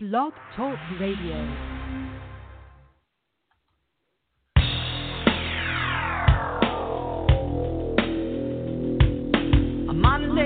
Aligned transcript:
Blog 0.00 0.32
Talk 0.54 0.78
Radio. 1.00 1.34
A 9.88 9.92
modern 9.92 10.36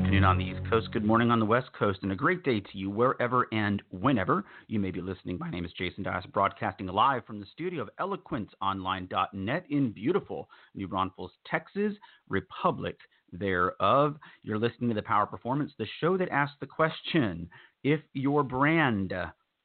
afternoon 0.00 0.24
on 0.24 0.38
the 0.38 0.44
East 0.44 0.60
Coast, 0.70 0.90
good 0.92 1.04
morning 1.04 1.30
on 1.30 1.38
the 1.38 1.44
West 1.44 1.70
Coast, 1.78 1.98
and 2.02 2.10
a 2.10 2.16
great 2.16 2.42
day 2.42 2.58
to 2.58 2.78
you 2.78 2.88
wherever 2.88 3.46
and 3.52 3.82
whenever 3.90 4.46
you 4.66 4.80
may 4.80 4.90
be 4.90 5.02
listening. 5.02 5.36
My 5.38 5.50
name 5.50 5.66
is 5.66 5.74
Jason 5.76 6.02
Dias, 6.02 6.24
broadcasting 6.32 6.86
live 6.86 7.26
from 7.26 7.38
the 7.38 7.44
studio 7.52 7.82
of 7.82 7.90
eloquenceonline.net 8.00 9.64
in 9.68 9.92
beautiful 9.92 10.48
New 10.74 10.88
Braunfels, 10.88 11.32
Texas, 11.46 11.92
Republic 12.30 12.96
thereof. 13.30 14.16
You're 14.42 14.58
listening 14.58 14.88
to 14.88 14.94
the 14.94 15.02
Power 15.02 15.26
Performance, 15.26 15.72
the 15.76 15.86
show 16.00 16.16
that 16.16 16.30
asks 16.30 16.56
the 16.60 16.66
question 16.66 17.46
if 17.84 18.00
your 18.14 18.42
brand, 18.42 19.12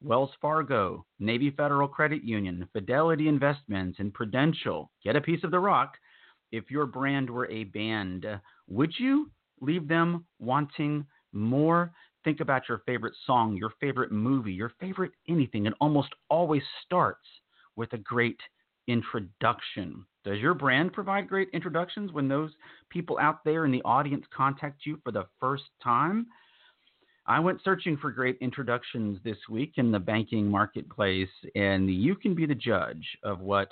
Wells 0.02 0.32
Fargo, 0.42 1.06
Navy 1.18 1.50
Federal 1.50 1.88
Credit 1.88 2.22
Union, 2.22 2.68
Fidelity 2.74 3.28
Investments, 3.28 4.00
and 4.00 4.12
Prudential 4.12 4.90
get 5.02 5.16
a 5.16 5.20
piece 5.22 5.44
of 5.44 5.50
the 5.50 5.58
rock, 5.58 5.94
if 6.52 6.70
your 6.70 6.84
brand 6.84 7.30
were 7.30 7.48
a 7.50 7.64
band, 7.64 8.26
would 8.68 8.92
you 8.98 9.30
leave 9.60 9.88
them 9.88 10.26
wanting 10.38 11.06
more. 11.32 11.92
Think 12.24 12.40
about 12.40 12.68
your 12.68 12.82
favorite 12.86 13.14
song, 13.24 13.56
your 13.56 13.72
favorite 13.80 14.10
movie, 14.12 14.52
your 14.52 14.72
favorite 14.80 15.12
anything. 15.28 15.66
It 15.66 15.74
almost 15.80 16.08
always 16.28 16.62
starts 16.84 17.26
with 17.76 17.92
a 17.92 17.98
great 17.98 18.40
introduction. 18.88 20.04
Does 20.24 20.38
your 20.38 20.54
brand 20.54 20.92
provide 20.92 21.28
great 21.28 21.48
introductions 21.52 22.12
when 22.12 22.28
those 22.28 22.50
people 22.90 23.18
out 23.20 23.44
there 23.44 23.64
in 23.64 23.70
the 23.70 23.82
audience 23.82 24.24
contact 24.34 24.86
you 24.86 24.98
for 25.04 25.12
the 25.12 25.26
first 25.38 25.64
time? 25.82 26.26
I 27.26 27.40
went 27.40 27.62
searching 27.64 27.96
for 27.96 28.10
great 28.10 28.38
introductions 28.40 29.18
this 29.24 29.38
week 29.48 29.74
in 29.76 29.90
the 29.90 29.98
banking 29.98 30.48
marketplace, 30.48 31.28
and 31.56 31.92
you 31.92 32.14
can 32.14 32.34
be 32.34 32.46
the 32.46 32.54
judge 32.54 33.04
of 33.24 33.40
what 33.40 33.68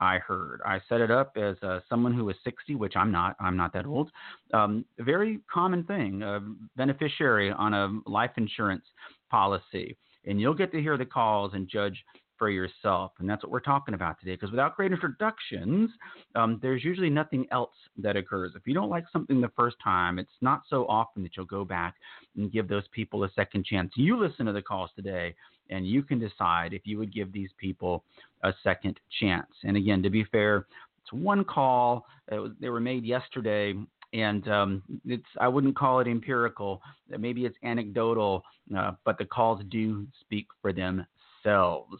I 0.00 0.18
heard. 0.18 0.60
I 0.64 0.80
set 0.88 1.00
it 1.00 1.10
up 1.10 1.36
as 1.36 1.56
uh, 1.62 1.80
someone 1.88 2.14
who 2.14 2.28
is 2.30 2.36
60, 2.44 2.74
which 2.76 2.94
I'm 2.96 3.10
not. 3.10 3.36
I'm 3.40 3.56
not 3.56 3.72
that 3.72 3.86
old. 3.86 4.10
Um, 4.54 4.84
very 4.98 5.40
common 5.52 5.84
thing, 5.84 6.22
a 6.22 6.40
beneficiary 6.76 7.50
on 7.50 7.74
a 7.74 7.98
life 8.08 8.32
insurance 8.36 8.84
policy. 9.30 9.96
And 10.24 10.40
you'll 10.40 10.54
get 10.54 10.72
to 10.72 10.80
hear 10.80 10.96
the 10.96 11.06
calls 11.06 11.52
and 11.54 11.68
judge 11.68 12.04
for 12.38 12.48
yourself. 12.48 13.12
And 13.18 13.28
that's 13.28 13.42
what 13.42 13.50
we're 13.50 13.60
talking 13.60 13.94
about 13.94 14.18
today. 14.20 14.32
Because 14.32 14.50
without 14.50 14.76
great 14.76 14.92
introductions, 14.92 15.90
um, 16.36 16.58
there's 16.62 16.84
usually 16.84 17.10
nothing 17.10 17.46
else 17.50 17.74
that 17.96 18.16
occurs. 18.16 18.52
If 18.54 18.66
you 18.66 18.74
don't 18.74 18.88
like 18.90 19.04
something 19.12 19.40
the 19.40 19.50
first 19.56 19.76
time, 19.82 20.18
it's 20.18 20.30
not 20.40 20.62
so 20.70 20.86
often 20.86 21.22
that 21.24 21.36
you'll 21.36 21.46
go 21.46 21.64
back 21.64 21.96
and 22.36 22.52
give 22.52 22.68
those 22.68 22.86
people 22.92 23.24
a 23.24 23.30
second 23.34 23.64
chance. 23.64 23.92
You 23.96 24.16
listen 24.16 24.46
to 24.46 24.52
the 24.52 24.62
calls 24.62 24.90
today 24.94 25.34
and 25.70 25.86
you 25.86 26.02
can 26.02 26.18
decide 26.18 26.72
if 26.72 26.82
you 26.84 26.98
would 26.98 27.12
give 27.12 27.32
these 27.32 27.50
people 27.58 28.04
a 28.44 28.52
second 28.62 28.98
chance. 29.20 29.50
And 29.64 29.76
again, 29.76 30.02
to 30.02 30.10
be 30.10 30.24
fair, 30.24 30.66
it's 31.02 31.12
one 31.12 31.44
call. 31.44 32.06
Was, 32.30 32.52
they 32.60 32.68
were 32.68 32.80
made 32.80 33.04
yesterday, 33.04 33.74
and 34.12 34.48
um, 34.48 34.82
it's 35.04 35.26
I 35.40 35.48
wouldn't 35.48 35.76
call 35.76 36.00
it 36.00 36.06
empirical. 36.06 36.82
Maybe 37.08 37.44
it's 37.44 37.56
anecdotal, 37.62 38.42
uh, 38.76 38.92
but 39.04 39.18
the 39.18 39.24
calls 39.24 39.62
do 39.70 40.06
speak 40.20 40.46
for 40.60 40.72
themselves. 40.72 41.96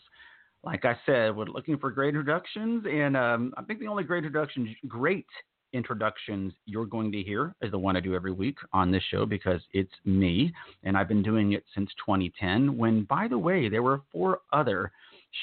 Like 0.65 0.85
I 0.85 0.97
said, 1.07 1.37
we're 1.37 1.47
looking 1.47 1.79
for 1.79 1.91
great 1.91 2.09
introductions, 2.09 2.85
and 2.91 3.17
um, 3.17 3.55
I 3.57 3.63
think 3.63 3.81
the 3.81 3.87
only 3.87 4.05
great 4.05 4.25
introductions, 4.25 4.69
great 4.87 5.27
introductions 5.73 6.53
you're 6.67 6.87
going 6.87 7.13
to 7.13 7.23
hear 7.23 7.55
is 7.63 7.71
the 7.71 7.79
one 7.79 7.97
I 7.97 8.01
do 8.01 8.15
every 8.15 8.33
week 8.33 8.57
on 8.73 8.91
this 8.91 9.03
show 9.11 9.27
because 9.27 9.61
it's 9.73 9.93
me, 10.05 10.53
and 10.85 10.97
I've 10.97 11.09
been 11.09 11.23
doing 11.23 11.53
it 11.53 11.65
since 11.75 11.91
2010. 12.05 12.77
When, 12.77 13.05
by 13.05 13.29
the 13.29 13.39
way, 13.39 13.69
there 13.69 13.83
were 13.83 14.03
four 14.13 14.41
other 14.53 14.93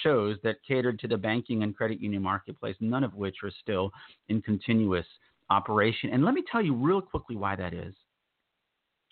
shows 0.04 0.38
that 0.44 0.58
catered 0.68 1.00
to 1.00 1.08
the 1.08 1.18
banking 1.18 1.64
and 1.64 1.76
credit 1.76 2.00
union 2.00 2.24
marketplace, 2.24 2.76
none 2.80 3.04
of 3.04 3.14
which 3.14 3.38
are 3.44 3.52
still 3.62 3.92
in 4.30 4.42
continuous 4.42 5.06
operation. 5.50 6.10
And 6.12 6.26
let 6.26 6.34
me 6.34 6.44
tell 6.52 6.62
you 6.62 6.74
real 6.74 7.02
quickly 7.02 7.36
why 7.36 7.56
that 7.56 7.74
is. 7.74 7.94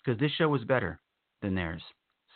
Because 0.04 0.20
this 0.20 0.32
show 0.32 0.48
was 0.48 0.64
better 0.64 1.00
than 1.42 1.54
theirs. 1.54 1.82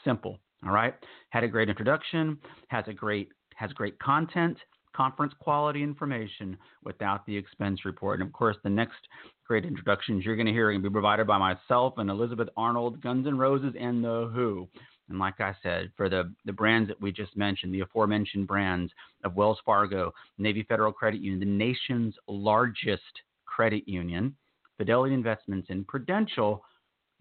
Simple. 0.05 0.39
All 0.65 0.73
right. 0.73 0.95
Had 1.31 1.45
a 1.45 1.49
great 1.49 1.69
introduction, 1.69 2.39
has 2.69 2.85
a 2.89 2.93
great 2.93 3.31
has 3.57 3.73
great 3.73 3.99
content, 3.99 4.57
conference 4.99 5.33
quality 5.39 5.81
information 5.81 6.59
without 6.83 7.25
the 7.25 7.37
expense 7.37 7.85
report. 7.85 8.19
And 8.19 8.29
of 8.29 8.33
course, 8.33 8.57
the 8.65 8.69
next 8.69 8.99
great 9.47 9.65
introductions 9.65 10.25
you're 10.25 10.35
going 10.35 10.47
to 10.47 10.53
hear 10.53 10.67
are 10.67 10.73
going 10.73 10.83
to 10.83 10.91
be 10.91 10.93
provided 10.93 11.25
by 11.25 11.39
myself 11.39 11.95
and 11.99 12.11
Elizabeth 12.11 12.49
Arnold, 12.57 13.01
Guns 13.01 13.25
N' 13.29 13.39
Roses, 13.39 13.75
and 13.79 14.03
The 14.03 14.29
Who. 14.35 14.67
And 15.09 15.21
like 15.21 15.41
I 15.41 15.55
said, 15.63 15.93
for 15.97 16.09
the, 16.09 16.35
the 16.47 16.53
brands 16.53 16.89
that 16.89 17.01
we 17.01 17.13
just 17.13 17.37
mentioned, 17.37 17.73
the 17.73 17.81
aforementioned 17.81 18.49
brands 18.49 18.93
of 19.23 19.37
Wells 19.37 19.61
Fargo, 19.65 20.13
Navy 20.37 20.65
Federal 20.69 20.93
Credit 20.93 21.21
Union, 21.21 21.39
the 21.39 21.47
nation's 21.47 22.17
largest 22.27 23.03
credit 23.47 23.87
union, 23.87 24.35
Fidelity 24.79 25.15
Investments, 25.15 25.69
and 25.71 25.87
Prudential, 25.87 26.65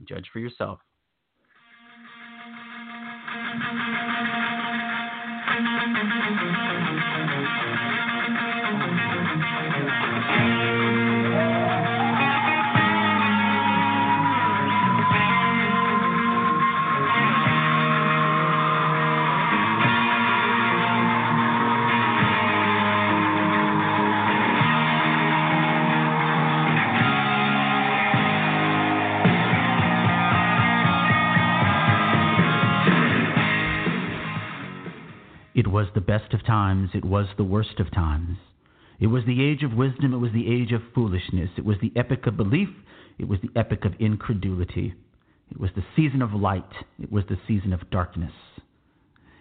judge 0.03 0.25
for 0.33 0.39
yourself. 0.39 0.79
Música 7.47 8.16
was 35.77 35.85
the 35.93 36.01
best 36.01 36.33
of 36.33 36.43
times, 36.43 36.89
it 36.95 37.05
was 37.05 37.27
the 37.37 37.43
worst 37.43 37.79
of 37.79 37.91
times. 37.91 38.39
It 38.99 39.05
was 39.05 39.23
the 39.27 39.43
age 39.43 39.61
of 39.61 39.73
wisdom, 39.73 40.11
it 40.11 40.17
was 40.17 40.31
the 40.33 40.51
age 40.51 40.71
of 40.71 40.81
foolishness. 40.95 41.51
It 41.55 41.63
was 41.63 41.77
the 41.79 41.91
epic 41.95 42.25
of 42.25 42.35
belief, 42.35 42.69
it 43.19 43.27
was 43.27 43.37
the 43.43 43.51
epic 43.55 43.85
of 43.85 43.93
incredulity. 43.99 44.95
It 45.51 45.59
was 45.59 45.69
the 45.75 45.85
season 45.95 46.23
of 46.23 46.33
light, 46.33 46.63
it 46.99 47.11
was 47.11 47.25
the 47.29 47.37
season 47.47 47.73
of 47.73 47.91
darkness. 47.91 48.31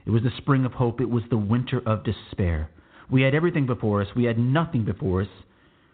It 0.04 0.10
was 0.10 0.24
the 0.24 0.36
spring 0.36 0.66
of 0.66 0.74
hope, 0.74 1.00
it 1.00 1.08
was 1.08 1.22
the 1.30 1.38
winter 1.38 1.80
of 1.86 2.04
despair. 2.04 2.68
We 3.10 3.22
had 3.22 3.34
everything 3.34 3.64
before 3.64 4.02
us, 4.02 4.08
we 4.14 4.24
had 4.24 4.38
nothing 4.38 4.84
before 4.84 5.22
us. 5.22 5.28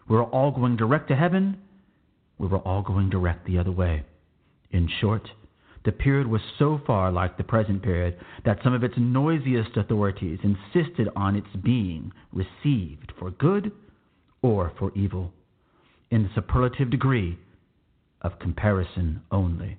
We 0.09 0.17
were 0.17 0.25
all 0.25 0.51
going 0.51 0.75
direct 0.75 1.07
to 1.07 1.15
heaven, 1.15 1.57
we 2.37 2.49
were 2.49 2.57
all 2.57 2.81
going 2.81 3.09
direct 3.09 3.45
the 3.45 3.59
other 3.59 3.71
way. 3.71 4.03
In 4.71 4.89
short, 4.99 5.29
the 5.85 5.91
period 5.91 6.27
was 6.27 6.41
so 6.57 6.79
far 6.85 7.11
like 7.11 7.37
the 7.37 7.43
present 7.43 7.83
period 7.83 8.17
that 8.45 8.59
some 8.63 8.73
of 8.73 8.83
its 8.83 8.95
noisiest 8.97 9.75
authorities 9.75 10.39
insisted 10.43 11.09
on 11.15 11.35
its 11.35 11.47
being 11.63 12.11
received 12.31 13.11
for 13.19 13.31
good 13.31 13.71
or 14.41 14.71
for 14.77 14.91
evil, 14.95 15.31
in 16.11 16.23
the 16.23 16.29
superlative 16.35 16.89
degree 16.89 17.37
of 18.21 18.39
comparison 18.39 19.21
only. 19.31 19.77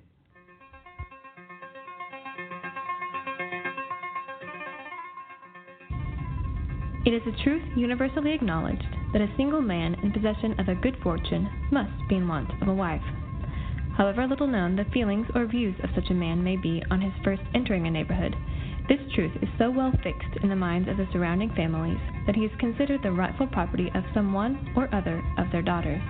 It 7.05 7.13
is 7.13 7.21
a 7.27 7.43
truth 7.43 7.61
universally 7.75 8.33
acknowledged 8.33 8.83
that 9.13 9.21
a 9.21 9.31
single 9.37 9.61
man 9.61 9.95
in 10.01 10.11
possession 10.11 10.59
of 10.59 10.67
a 10.67 10.75
good 10.75 10.97
fortune 11.03 11.47
must 11.71 11.91
be 12.09 12.15
in 12.15 12.27
want 12.27 12.49
of 12.61 12.67
a 12.67 12.73
wife. 12.73 13.03
However 13.97 14.27
little 14.27 14.47
known 14.47 14.75
the 14.75 14.83
feelings 14.93 15.25
or 15.33 15.45
views 15.45 15.75
of 15.81 15.89
such 15.95 16.09
a 16.09 16.13
man 16.13 16.43
may 16.43 16.57
be 16.57 16.83
on 16.91 16.99
his 16.99 17.13
first 17.23 17.41
entering 17.53 17.87
a 17.87 17.91
neighborhood, 17.91 18.35
this 18.89 18.99
truth 19.15 19.31
is 19.41 19.47
so 19.57 19.71
well 19.71 19.91
fixed 20.03 20.43
in 20.43 20.49
the 20.49 20.55
minds 20.55 20.89
of 20.89 20.97
the 20.97 21.07
surrounding 21.13 21.49
families 21.55 21.97
that 22.27 22.35
he 22.35 22.43
is 22.43 22.51
considered 22.59 23.01
the 23.01 23.11
rightful 23.11 23.47
property 23.47 23.89
of 23.95 24.03
some 24.13 24.33
one 24.33 24.73
or 24.75 24.93
other 24.93 25.23
of 25.37 25.49
their 25.51 25.61
daughters. 25.61 26.01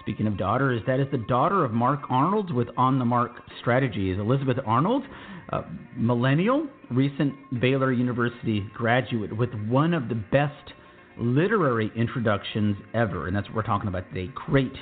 Speaking 0.00 0.26
of 0.26 0.36
daughters, 0.36 0.82
that 0.86 1.00
is 1.00 1.06
the 1.10 1.18
daughter 1.18 1.64
of 1.64 1.72
Mark 1.72 2.00
Arnold 2.10 2.52
with 2.52 2.68
On 2.76 2.98
the 2.98 3.04
Mark 3.04 3.32
Strategies. 3.60 4.18
Elizabeth 4.18 4.58
Arnold, 4.66 5.02
a 5.48 5.62
millennial, 5.96 6.66
recent 6.90 7.34
Baylor 7.60 7.90
University 7.90 8.66
graduate 8.74 9.34
with 9.34 9.52
one 9.66 9.94
of 9.94 10.08
the 10.08 10.14
best 10.14 10.72
literary 11.18 11.92
introductions 11.96 12.76
ever. 12.94 13.26
And 13.26 13.36
that's 13.36 13.46
what 13.48 13.56
we're 13.56 13.62
talking 13.62 13.88
about 13.88 14.08
today. 14.08 14.30
Great 14.34 14.72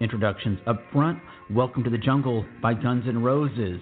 introductions. 0.00 0.58
Up 0.66 0.82
front, 0.92 1.18
Welcome 1.50 1.84
to 1.84 1.90
the 1.90 1.98
Jungle 1.98 2.46
by 2.62 2.72
Guns 2.72 3.04
N' 3.06 3.22
Roses, 3.22 3.78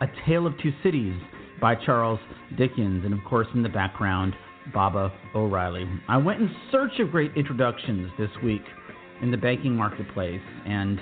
A 0.00 0.06
Tale 0.26 0.48
of 0.48 0.54
Two 0.60 0.72
Cities 0.82 1.14
by 1.60 1.76
Charles 1.76 2.18
Dickens, 2.58 3.04
and 3.04 3.14
of 3.14 3.20
course, 3.24 3.46
in 3.54 3.62
the 3.62 3.68
background, 3.68 4.34
Baba 4.72 5.12
O'Riley. 5.32 5.88
I 6.08 6.16
went 6.16 6.40
in 6.40 6.50
search 6.72 6.98
of 6.98 7.12
great 7.12 7.30
introductions 7.36 8.10
this 8.18 8.30
week 8.42 8.62
in 9.22 9.30
the 9.30 9.36
banking 9.36 9.76
marketplace, 9.76 10.40
and 10.66 10.98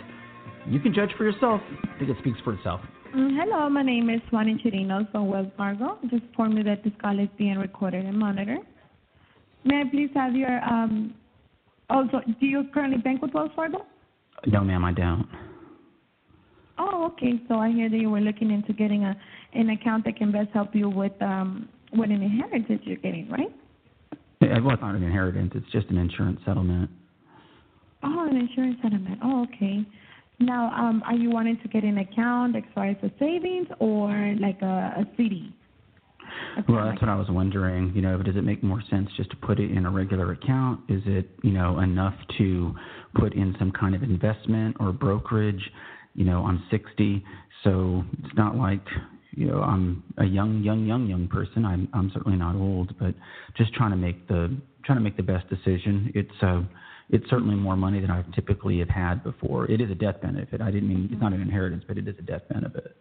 you 0.67 0.81
can 0.81 0.93
judge 0.93 1.11
for 1.17 1.25
yourself. 1.25 1.63
I 1.83 1.99
think 1.99 2.11
it 2.11 2.17
speaks 2.19 2.39
for 2.45 2.53
itself. 2.53 2.83
Mm, 3.17 3.39
hello, 3.41 3.71
my 3.71 3.83
name 3.83 4.11
is 4.11 4.21
Juan 4.31 4.61
Chirinos 4.63 5.11
from 5.13 5.29
Wells 5.29 5.49
Fargo. 5.57 5.99
Just 6.11 6.25
inform 6.25 6.57
me 6.57 6.63
that 6.65 6.85
this 6.85 6.93
call 7.01 7.19
is 7.19 7.29
being 7.39 7.57
recorded 7.57 8.05
and 8.05 8.19
monitored. 8.19 8.67
May 9.65 9.81
I 9.81 9.85
please 9.91 10.11
have 10.15 10.35
your, 10.35 10.63
um, 10.65 11.15
also, 11.89 12.21
do 12.41 12.47
you 12.47 12.65
currently 12.73 12.99
bank 12.99 13.23
with 13.23 13.33
Wells 13.33 13.51
Fargo? 13.55 13.87
No, 14.47 14.63
ma'am, 14.63 14.85
I 14.85 14.93
don't. 14.93 15.29
Oh, 16.79 17.13
okay. 17.13 17.41
So 17.49 17.57
I 17.57 17.71
hear 17.71 17.89
that 17.89 17.97
you 17.97 18.11
were 18.11 18.21
looking 18.21 18.51
into 18.51 18.73
getting 18.73 19.05
a 19.05 19.15
an 19.55 19.71
account 19.71 20.05
that 20.07 20.17
can 20.17 20.33
best 20.33 20.49
help 20.53 20.75
you 20.75 20.89
with 20.89 21.13
um 21.21 21.69
with 21.93 22.11
an 22.11 22.23
inheritance 22.23 22.81
you're 22.85 22.97
getting, 22.97 23.29
right? 23.31 23.55
Well, 24.41 24.73
it's 24.73 24.83
not 24.83 24.95
an 24.95 25.03
inheritance. 25.03 25.53
It's 25.55 25.71
just 25.71 25.89
an 25.89 25.99
insurance 25.99 26.41
settlement. 26.45 26.91
Oh, 28.03 28.27
an 28.29 28.37
insurance 28.37 28.79
settlement. 28.83 29.21
Oh, 29.23 29.45
okay. 29.45 29.87
Now, 30.41 30.73
um, 30.73 31.03
are 31.07 31.15
you 31.15 31.31
wanting 31.31 31.59
to 31.63 31.69
get 31.69 31.85
an 31.85 31.99
account 31.99 32.57
as 32.57 32.65
far 32.75 32.87
as 32.89 32.97
a 33.05 33.11
savings 33.21 33.69
or 33.79 34.35
like 34.41 34.61
a, 34.63 34.95
a 34.99 35.05
CD? 35.17 35.55
Well, 36.69 36.85
that's 36.85 37.01
what 37.01 37.09
I 37.09 37.17
was 37.17 37.29
wondering. 37.29 37.93
You 37.95 38.03
know, 38.03 38.23
does 38.23 38.37
it 38.37 38.43
make 38.43 38.63
more 38.63 38.83
sense 38.91 39.09
just 39.17 39.31
to 39.31 39.37
put 39.37 39.59
it 39.59 39.71
in 39.71 39.87
a 39.87 39.91
regular 39.91 40.33
account? 40.33 40.81
Is 40.89 41.03
it, 41.07 41.31
you 41.43 41.53
know, 41.53 41.81
enough 41.81 42.15
to 42.39 42.75
put 43.15 43.35
in 43.35 43.55
some 43.59 43.73
kind 43.73 43.95
of 43.95 44.03
investment 44.03 44.77
or 44.81 44.93
brokerage? 44.93 45.71
You 46.15 46.25
know, 46.25 46.45
I'm 46.45 46.63
60, 46.71 47.25
so 47.65 48.05
it's 48.23 48.37
not 48.37 48.57
like, 48.57 48.85
you 49.31 49.47
know, 49.47 49.63
I'm 49.63 50.03
a 50.19 50.25
young, 50.25 50.63
young, 50.63 50.85
young, 50.85 51.07
young 51.07 51.27
person. 51.29 51.65
I'm, 51.65 51.89
I'm 51.95 52.11
certainly 52.13 52.37
not 52.37 52.55
old, 52.55 52.95
but 52.99 53.15
just 53.57 53.73
trying 53.75 53.91
to 53.91 53.97
make 53.97 54.29
the 54.29 54.57
trying 54.85 54.99
to 54.99 55.03
make 55.03 55.17
the 55.17 55.23
best 55.23 55.49
decision. 55.49 56.11
It's 56.15 56.43
uh, 56.43 56.63
it's 57.11 57.29
certainly 57.31 57.55
more 57.55 57.77
money 57.77 58.01
than 58.01 58.11
I 58.11 58.25
typically 58.35 58.79
have 58.81 58.89
had 58.89 59.23
before. 59.23 59.71
It 59.71 59.81
is 59.81 59.91
a 59.91 59.95
death 59.95 60.21
benefit. 60.23 60.61
I 60.61 60.71
didn't 60.71 60.89
mean 60.89 61.09
it's 61.11 61.21
not 61.21 61.33
an 61.33 61.41
inheritance, 61.41 61.85
but 61.87 61.99
it 61.99 62.09
is 62.09 62.15
a 62.19 62.23
death 62.23 62.43
benefit. 62.49 62.97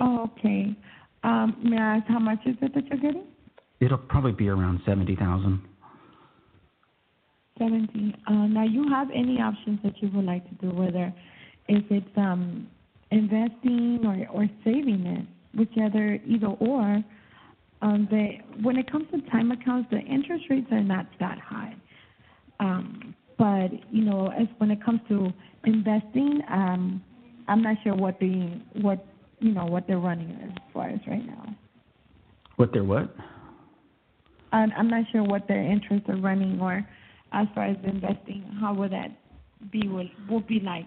Oh, 0.00 0.30
okay. 0.38 0.76
Um, 1.24 1.56
may 1.62 1.76
I 1.78 1.96
ask 1.96 2.06
how 2.08 2.18
much 2.18 2.40
is 2.46 2.56
it 2.60 2.74
that 2.74 2.86
you're 2.86 2.98
getting? 2.98 3.24
It'll 3.80 3.98
probably 3.98 4.32
be 4.32 4.48
around 4.48 4.80
seventy 4.86 5.16
thousand. 5.16 5.62
Seventy. 7.58 8.14
Uh, 8.26 8.46
now, 8.46 8.64
you 8.64 8.88
have 8.88 9.08
any 9.14 9.40
options 9.40 9.78
that 9.84 10.00
you 10.00 10.10
would 10.14 10.24
like 10.24 10.48
to 10.48 10.54
do, 10.66 10.74
whether 10.74 11.12
if 11.68 11.84
it's 11.90 12.16
um, 12.16 12.66
investing 13.10 14.00
or, 14.04 14.42
or 14.42 14.48
saving 14.64 15.06
it, 15.06 15.58
whichever, 15.58 16.14
either 16.26 16.46
or. 16.46 17.04
Um, 17.82 18.06
the, 18.10 18.38
when 18.62 18.76
it 18.76 18.90
comes 18.90 19.06
to 19.12 19.20
time 19.30 19.50
accounts, 19.50 19.90
the 19.90 19.98
interest 19.98 20.44
rates 20.48 20.68
are 20.70 20.82
not 20.82 21.06
that 21.18 21.38
high. 21.38 21.74
Um, 22.60 23.14
but 23.38 23.70
you 23.90 24.04
know, 24.04 24.28
as 24.28 24.46
when 24.58 24.70
it 24.70 24.82
comes 24.84 25.00
to 25.08 25.32
investing, 25.64 26.40
um, 26.48 27.02
I'm 27.48 27.62
not 27.62 27.76
sure 27.82 27.94
what 27.94 28.18
the 28.20 28.60
what 28.80 29.04
you 29.42 29.52
know 29.52 29.66
what 29.66 29.86
they're 29.86 29.98
running 29.98 30.30
as 30.42 30.50
far 30.72 30.88
as 30.88 31.00
right 31.06 31.26
now. 31.26 31.54
What 32.56 32.72
they're 32.72 32.84
what? 32.84 33.14
I'm, 34.52 34.70
I'm 34.76 34.88
not 34.88 35.04
sure 35.10 35.22
what 35.24 35.48
their 35.48 35.62
interests 35.62 36.08
are 36.08 36.16
running 36.16 36.60
or 36.60 36.86
as 37.32 37.46
far 37.54 37.64
as 37.66 37.76
investing, 37.84 38.44
how 38.60 38.74
would 38.74 38.92
that 38.92 39.08
be 39.70 39.88
will 39.88 40.08
will 40.28 40.40
be 40.40 40.60
like? 40.60 40.86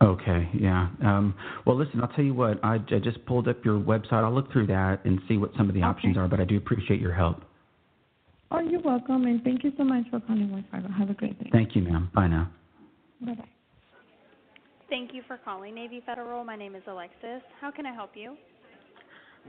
Okay, 0.00 0.48
yeah. 0.54 0.88
Um, 1.04 1.34
well, 1.64 1.76
listen, 1.76 2.00
I'll 2.00 2.08
tell 2.08 2.24
you 2.24 2.34
what. 2.34 2.58
I, 2.64 2.74
I 2.74 2.98
just 2.98 3.24
pulled 3.26 3.46
up 3.48 3.64
your 3.64 3.78
website. 3.78 4.24
I'll 4.24 4.34
look 4.34 4.50
through 4.52 4.66
that 4.68 5.04
and 5.04 5.20
see 5.28 5.36
what 5.36 5.52
some 5.56 5.68
of 5.68 5.74
the 5.74 5.80
Okay. 5.80 5.88
options 5.88 6.16
are. 6.16 6.26
But 6.28 6.40
I 6.40 6.44
do 6.44 6.56
appreciate 6.56 7.00
your 7.00 7.12
help. 7.12 7.42
Oh, 8.50 8.60
you're 8.60 8.82
welcome, 8.82 9.24
and 9.24 9.42
thank 9.42 9.64
you 9.64 9.72
so 9.76 9.84
much 9.84 10.04
for 10.10 10.20
calling 10.20 10.50
Wells 10.50 10.64
Fargo. 10.70 10.88
Have 10.88 11.08
a 11.10 11.14
great 11.14 11.42
day. 11.42 11.48
Thank 11.52 11.74
you, 11.74 11.82
ma'am. 11.82 12.10
Bye 12.14 12.26
now. 12.26 12.50
Bye 13.20 13.34
bye. 13.34 13.48
Thank 14.92 15.14
you 15.14 15.22
for 15.26 15.38
calling 15.38 15.74
Navy 15.74 16.02
Federal. 16.04 16.44
My 16.44 16.54
name 16.54 16.74
is 16.74 16.82
Alexis. 16.86 17.40
How 17.62 17.70
can 17.70 17.86
I 17.86 17.94
help 17.94 18.10
you? 18.14 18.36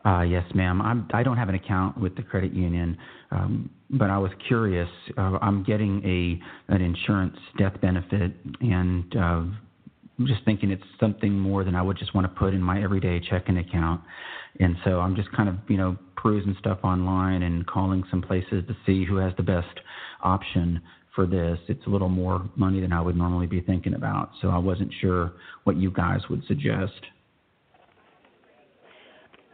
Uh, 0.06 0.22
yes, 0.22 0.46
ma'am. 0.56 0.82
I'm, 0.82 1.06
I 1.14 1.22
don't 1.22 1.36
have 1.36 1.50
an 1.50 1.56
account 1.56 2.00
with 2.00 2.16
the 2.16 2.22
credit 2.22 2.54
union, 2.54 2.98
um, 3.30 3.70
but 3.90 4.10
I 4.10 4.18
was 4.18 4.32
curious. 4.48 4.88
Uh, 5.18 5.38
I'm 5.42 5.62
getting 5.64 6.02
a 6.06 6.74
an 6.74 6.82
insurance 6.82 7.36
death 7.58 7.74
benefit, 7.82 8.32
and 8.62 9.14
uh, 9.18 9.20
I'm 9.20 10.28
just 10.28 10.46
thinking 10.46 10.72
it's 10.72 10.82
something 10.98 11.38
more 11.38 11.66
than 11.66 11.76
I 11.76 11.82
would 11.82 11.98
just 11.98 12.16
want 12.16 12.26
to 12.26 12.40
put 12.40 12.54
in 12.54 12.62
my 12.62 12.82
everyday 12.82 13.20
checking 13.20 13.58
account. 13.58 14.00
And 14.62 14.78
so 14.86 15.02
I'm 15.02 15.14
just 15.14 15.30
kind 15.34 15.50
of 15.50 15.56
you 15.68 15.76
know 15.76 15.98
perusing 16.16 16.56
stuff 16.58 16.80
online 16.86 17.44
and 17.44 17.68
calling 17.68 18.06
some 18.10 18.22
places 18.22 18.64
to 18.70 18.78
see 18.86 19.04
who 19.04 19.18
has 19.18 19.34
the 19.36 19.44
best 19.44 19.78
option 20.22 20.80
for 21.16 21.26
this. 21.26 21.60
It's 21.68 21.86
a 21.86 21.90
little 21.90 22.10
more 22.10 22.50
money 22.56 22.82
than 22.82 22.92
I 22.92 23.02
would 23.02 23.16
normally 23.16 23.48
be 23.48 23.62
thinking 23.62 23.94
about, 23.94 24.32
so 24.42 24.50
I 24.50 24.58
wasn't 24.58 24.92
sure 25.02 25.34
what 25.64 25.78
you 25.78 25.92
guys 25.92 26.22
would 26.30 26.44
suggest. 26.48 27.00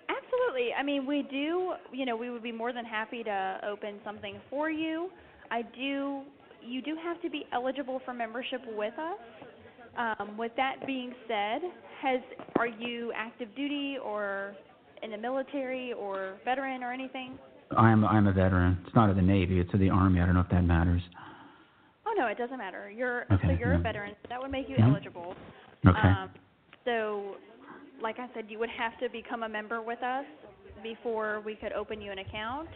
Absolutely. 0.09 0.73
I 0.73 0.83
mean, 0.83 1.05
we 1.05 1.23
do, 1.29 1.73
you 1.91 2.05
know, 2.05 2.15
we 2.15 2.29
would 2.29 2.43
be 2.43 2.51
more 2.51 2.73
than 2.73 2.85
happy 2.85 3.23
to 3.23 3.59
open 3.67 3.99
something 4.03 4.39
for 4.49 4.69
you. 4.69 5.09
I 5.51 5.61
do, 5.61 6.21
you 6.65 6.81
do 6.81 6.95
have 7.03 7.21
to 7.21 7.29
be 7.29 7.45
eligible 7.53 8.01
for 8.05 8.13
membership 8.13 8.61
with 8.75 8.93
us. 8.97 9.19
Um, 9.97 10.37
with 10.37 10.51
that 10.55 10.85
being 10.87 11.13
said, 11.27 11.61
has 12.01 12.21
are 12.57 12.67
you 12.67 13.11
active 13.15 13.49
duty 13.55 13.97
or 14.01 14.55
in 15.03 15.11
the 15.11 15.17
military 15.17 15.93
or 15.93 16.37
veteran 16.45 16.83
or 16.83 16.93
anything? 16.93 17.37
I'm 17.75 18.05
I'm 18.05 18.27
a 18.27 18.31
veteran. 18.31 18.79
It's 18.85 18.95
not 18.95 19.09
of 19.09 19.15
the 19.15 19.21
Navy. 19.21 19.59
It's 19.59 19.73
of 19.73 19.79
the 19.79 19.89
Army. 19.89 20.21
I 20.21 20.25
don't 20.25 20.35
know 20.35 20.41
if 20.41 20.49
that 20.49 20.63
matters. 20.63 21.01
Oh 22.09 22.13
no, 22.17 22.27
it 22.27 22.37
doesn't 22.37 22.57
matter. 22.57 22.89
You're 22.89 23.25
Okay, 23.31 23.47
so 23.47 23.51
you're 23.53 23.73
a 23.73 23.79
veteran. 23.79 24.15
So 24.23 24.29
that 24.29 24.41
would 24.41 24.51
make 24.51 24.67
you 24.67 24.77
Mhm. 24.77 24.89
eligible. 24.89 25.35
Okay. 25.85 25.99
Um, 25.99 26.29
so, 26.85 27.37
like 28.01 28.17
I 28.19 28.27
said, 28.33 28.49
you 28.49 28.57
would 28.57 28.69
have 28.69 28.97
to 28.99 29.09
become 29.09 29.43
a 29.43 29.49
member 29.49 29.81
with 29.81 30.01
us 30.01 30.25
before 30.81 31.41
we 31.41 31.55
could 31.55 31.73
open 31.73 32.01
you 32.01 32.11
an 32.11 32.19
account. 32.19 32.69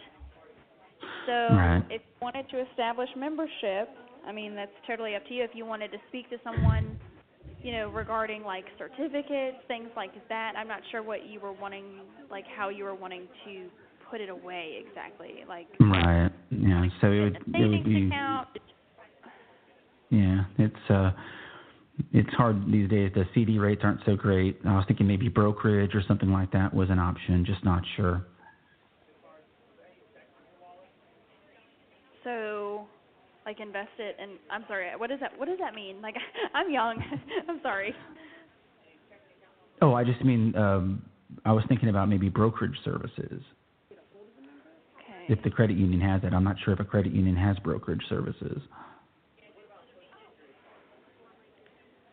So, 1.26 1.48
Right. 1.56 1.82
if 1.90 2.02
you 2.02 2.16
wanted 2.20 2.48
to 2.50 2.60
establish 2.60 3.14
membership, 3.16 3.88
I 4.26 4.32
mean, 4.32 4.54
that's 4.54 4.74
totally 4.86 5.16
up 5.16 5.26
to 5.26 5.34
you. 5.34 5.42
If 5.42 5.54
you 5.54 5.64
wanted 5.64 5.90
to 5.92 5.98
speak 6.08 6.28
to 6.30 6.38
someone, 6.44 6.96
you 7.62 7.72
know, 7.72 7.88
regarding 7.88 8.44
like 8.44 8.66
certificates, 8.78 9.56
things 9.66 9.90
like 9.96 10.12
that, 10.28 10.54
I'm 10.56 10.68
not 10.68 10.84
sure 10.90 11.02
what 11.02 11.26
you 11.26 11.40
were 11.40 11.52
wanting, 11.52 12.02
like 12.30 12.46
how 12.46 12.68
you 12.68 12.84
were 12.84 12.94
wanting 12.94 13.26
to 13.44 13.70
put 14.10 14.20
it 14.20 14.28
away 14.28 14.84
exactly. 14.86 15.44
Like, 15.48 15.66
right. 15.80 16.30
Yeah. 16.50 16.88
So 17.00 17.10
it 17.10 17.20
would 17.20 17.36
it 17.54 17.68
would 17.68 17.84
be 17.84 18.06
account. 18.06 18.48
Yeah. 20.10 20.44
It's 20.58 20.90
uh 20.90 21.10
it's 22.12 22.30
hard 22.30 22.64
these 22.70 22.88
days. 22.88 23.12
The 23.14 23.24
CD 23.34 23.58
rates 23.58 23.82
aren't 23.84 24.00
so 24.04 24.16
great. 24.16 24.58
I 24.66 24.74
was 24.74 24.84
thinking 24.86 25.06
maybe 25.06 25.28
brokerage 25.28 25.94
or 25.94 26.02
something 26.06 26.32
like 26.32 26.50
that 26.52 26.74
was 26.74 26.90
an 26.90 26.98
option. 26.98 27.44
Just 27.44 27.64
not 27.64 27.82
sure. 27.96 28.26
So, 32.24 32.86
like 33.44 33.60
invest 33.60 33.90
it 33.98 34.16
and 34.18 34.32
I'm 34.50 34.64
sorry, 34.66 34.88
what 34.96 35.10
does 35.10 35.20
that 35.20 35.38
what 35.38 35.46
does 35.46 35.58
that 35.60 35.74
mean? 35.74 36.00
Like 36.02 36.16
I'm 36.54 36.70
young. 36.70 37.02
I'm 37.48 37.60
sorry. 37.62 37.94
Oh, 39.82 39.94
I 39.94 40.04
just 40.04 40.24
mean 40.24 40.56
um 40.56 41.02
I 41.44 41.52
was 41.52 41.64
thinking 41.68 41.88
about 41.88 42.08
maybe 42.08 42.28
brokerage 42.28 42.76
services. 42.84 43.42
Okay. 43.90 45.26
If 45.28 45.42
the 45.42 45.50
credit 45.50 45.76
union 45.76 46.00
has 46.00 46.22
it, 46.24 46.32
I'm 46.32 46.44
not 46.44 46.56
sure 46.64 46.74
if 46.74 46.80
a 46.80 46.84
credit 46.84 47.12
union 47.12 47.36
has 47.36 47.56
brokerage 47.58 48.02
services. 48.08 48.60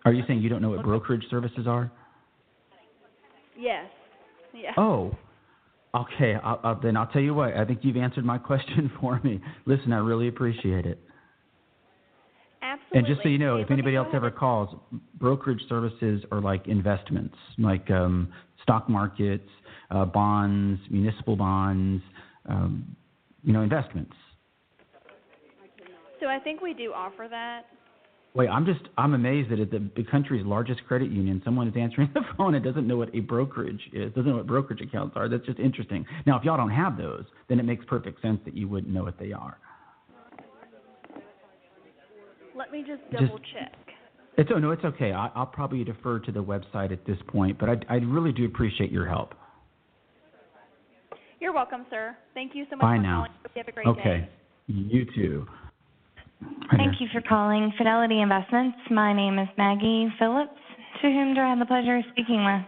Are 0.06 0.14
you 0.14 0.24
saying 0.28 0.42
you 0.42 0.50
don't 0.50 0.62
know 0.62 0.70
what 0.70 0.84
brokerage 0.84 1.24
services 1.30 1.68
are? 1.68 1.92
Yes. 3.58 3.86
Yeah. 4.54 4.72
Oh, 4.78 5.16
okay. 5.96 6.36
I'll, 6.44 6.60
I'll, 6.64 6.80
then 6.80 6.98
I'll 6.98 7.08
tell 7.08 7.22
you 7.22 7.34
what. 7.34 7.56
I 7.56 7.66
think 7.66 7.80
you've 7.84 7.98
answered 7.98 8.26
my 8.26 8.38
question 8.40 8.92
for 9.00 9.20
me. 9.24 9.40
Listen, 9.66 9.94
I 9.94 9.98
really 9.98 10.28
appreciate 10.28 10.86
it. 10.86 11.00
Absolutely. 12.64 12.98
And 13.00 13.08
just 13.08 13.24
so 13.24 13.30
you 13.30 13.38
know, 13.38 13.58
if 13.58 13.72
anybody 13.72 13.96
else 13.96 14.10
ever 14.14 14.30
calls, 14.30 14.76
brokerage 15.20 15.62
services 15.68 16.24
are 16.32 16.42
like 16.42 16.68
investments, 16.68 17.36
like 17.58 17.90
um, 17.90 18.32
stock 18.62 18.88
markets, 18.88 19.50
uh, 19.90 20.06
bonds, 20.06 20.80
municipal 20.90 21.36
bonds, 21.36 22.04
um, 22.48 22.96
you 23.44 23.52
know, 23.54 23.62
investments. 23.62 24.14
So 26.20 26.28
I 26.28 26.38
think 26.38 26.62
we 26.62 26.74
do 26.74 26.94
offer 26.94 27.28
that. 27.30 27.66
Wait, 28.34 28.48
I'm 28.48 28.66
just 28.66 28.80
I'm 28.98 29.14
amazed 29.14 29.52
that 29.52 29.60
at 29.60 29.72
the, 29.72 29.90
the 29.96 30.04
country's 30.04 30.46
largest 30.46 30.86
credit 30.88 31.12
union, 31.12 31.42
someone 31.44 31.68
is 31.68 31.74
answering 31.78 32.10
the 32.14 32.22
phone 32.38 32.56
and 32.56 32.64
doesn't 32.64 32.88
know 32.88 32.96
what 32.98 33.14
a 33.14 33.20
brokerage 33.20 33.82
is, 33.92 34.14
doesn't 34.14 34.28
know 34.30 34.38
what 34.38 34.48
brokerage 34.48 34.80
accounts 34.82 35.18
are. 35.18 35.28
That's 35.28 35.46
just 35.46 35.60
interesting. 35.60 36.06
Now, 36.26 36.38
if 36.38 36.46
y'all 36.46 36.56
don't 36.56 36.70
have 36.72 36.98
those, 36.98 37.26
then 37.50 37.60
it 37.60 37.64
makes 37.64 37.84
perfect 37.86 38.22
sense 38.22 38.40
that 38.46 38.56
you 38.56 38.70
wouldn't 38.70 38.94
know 38.94 39.04
what 39.04 39.20
they 39.20 39.34
are. 39.34 39.58
Let 42.56 42.72
me 42.72 42.84
just 42.88 43.02
Just- 43.12 43.24
double 43.24 43.40
check. 43.54 43.74
It's 44.38 44.50
oh 44.56 44.60
no, 44.60 44.72
it's 44.72 44.84
okay. 44.86 45.12
I, 45.12 45.30
I'll 45.36 45.46
probably 45.46 45.84
defer 45.84 46.18
to 46.20 46.32
the 46.32 46.42
website 46.42 46.94
at 46.94 47.06
this 47.06 47.18
point, 47.28 47.60
but 47.60 47.68
I, 47.70 47.76
I 47.90 47.96
really 47.98 48.32
do 48.32 48.46
appreciate 48.46 48.90
your 48.90 49.06
help. 49.06 49.36
You're 51.42 51.52
welcome, 51.52 51.86
sir. 51.90 52.16
Thank 52.34 52.56
you 52.56 52.66
so 52.70 52.78
much 52.78 52.84
Bye 52.84 52.96
for 52.96 53.02
now. 53.02 53.16
calling. 53.18 53.32
Hope 53.44 53.52
you 53.56 53.60
have 53.60 53.68
a 53.68 53.72
great 53.74 53.88
Okay, 53.88 54.20
day. 54.20 54.30
you 54.68 55.06
too. 55.14 55.46
Thank 56.78 57.02
you 57.02 57.08
for 57.14 57.22
calling 57.22 57.74
Fidelity 57.78 58.22
Investments. 58.22 58.78
My 58.90 59.14
name 59.14 59.40
is 59.40 59.48
Maggie 59.58 60.08
Phillips. 60.18 60.52
To 61.02 61.08
whom 61.08 61.34
do 61.34 61.42
I 61.42 61.50
have 61.50 61.60
the 61.60 61.66
pleasure 61.66 61.98
of 61.98 62.04
speaking 62.12 62.46
with? 62.46 62.62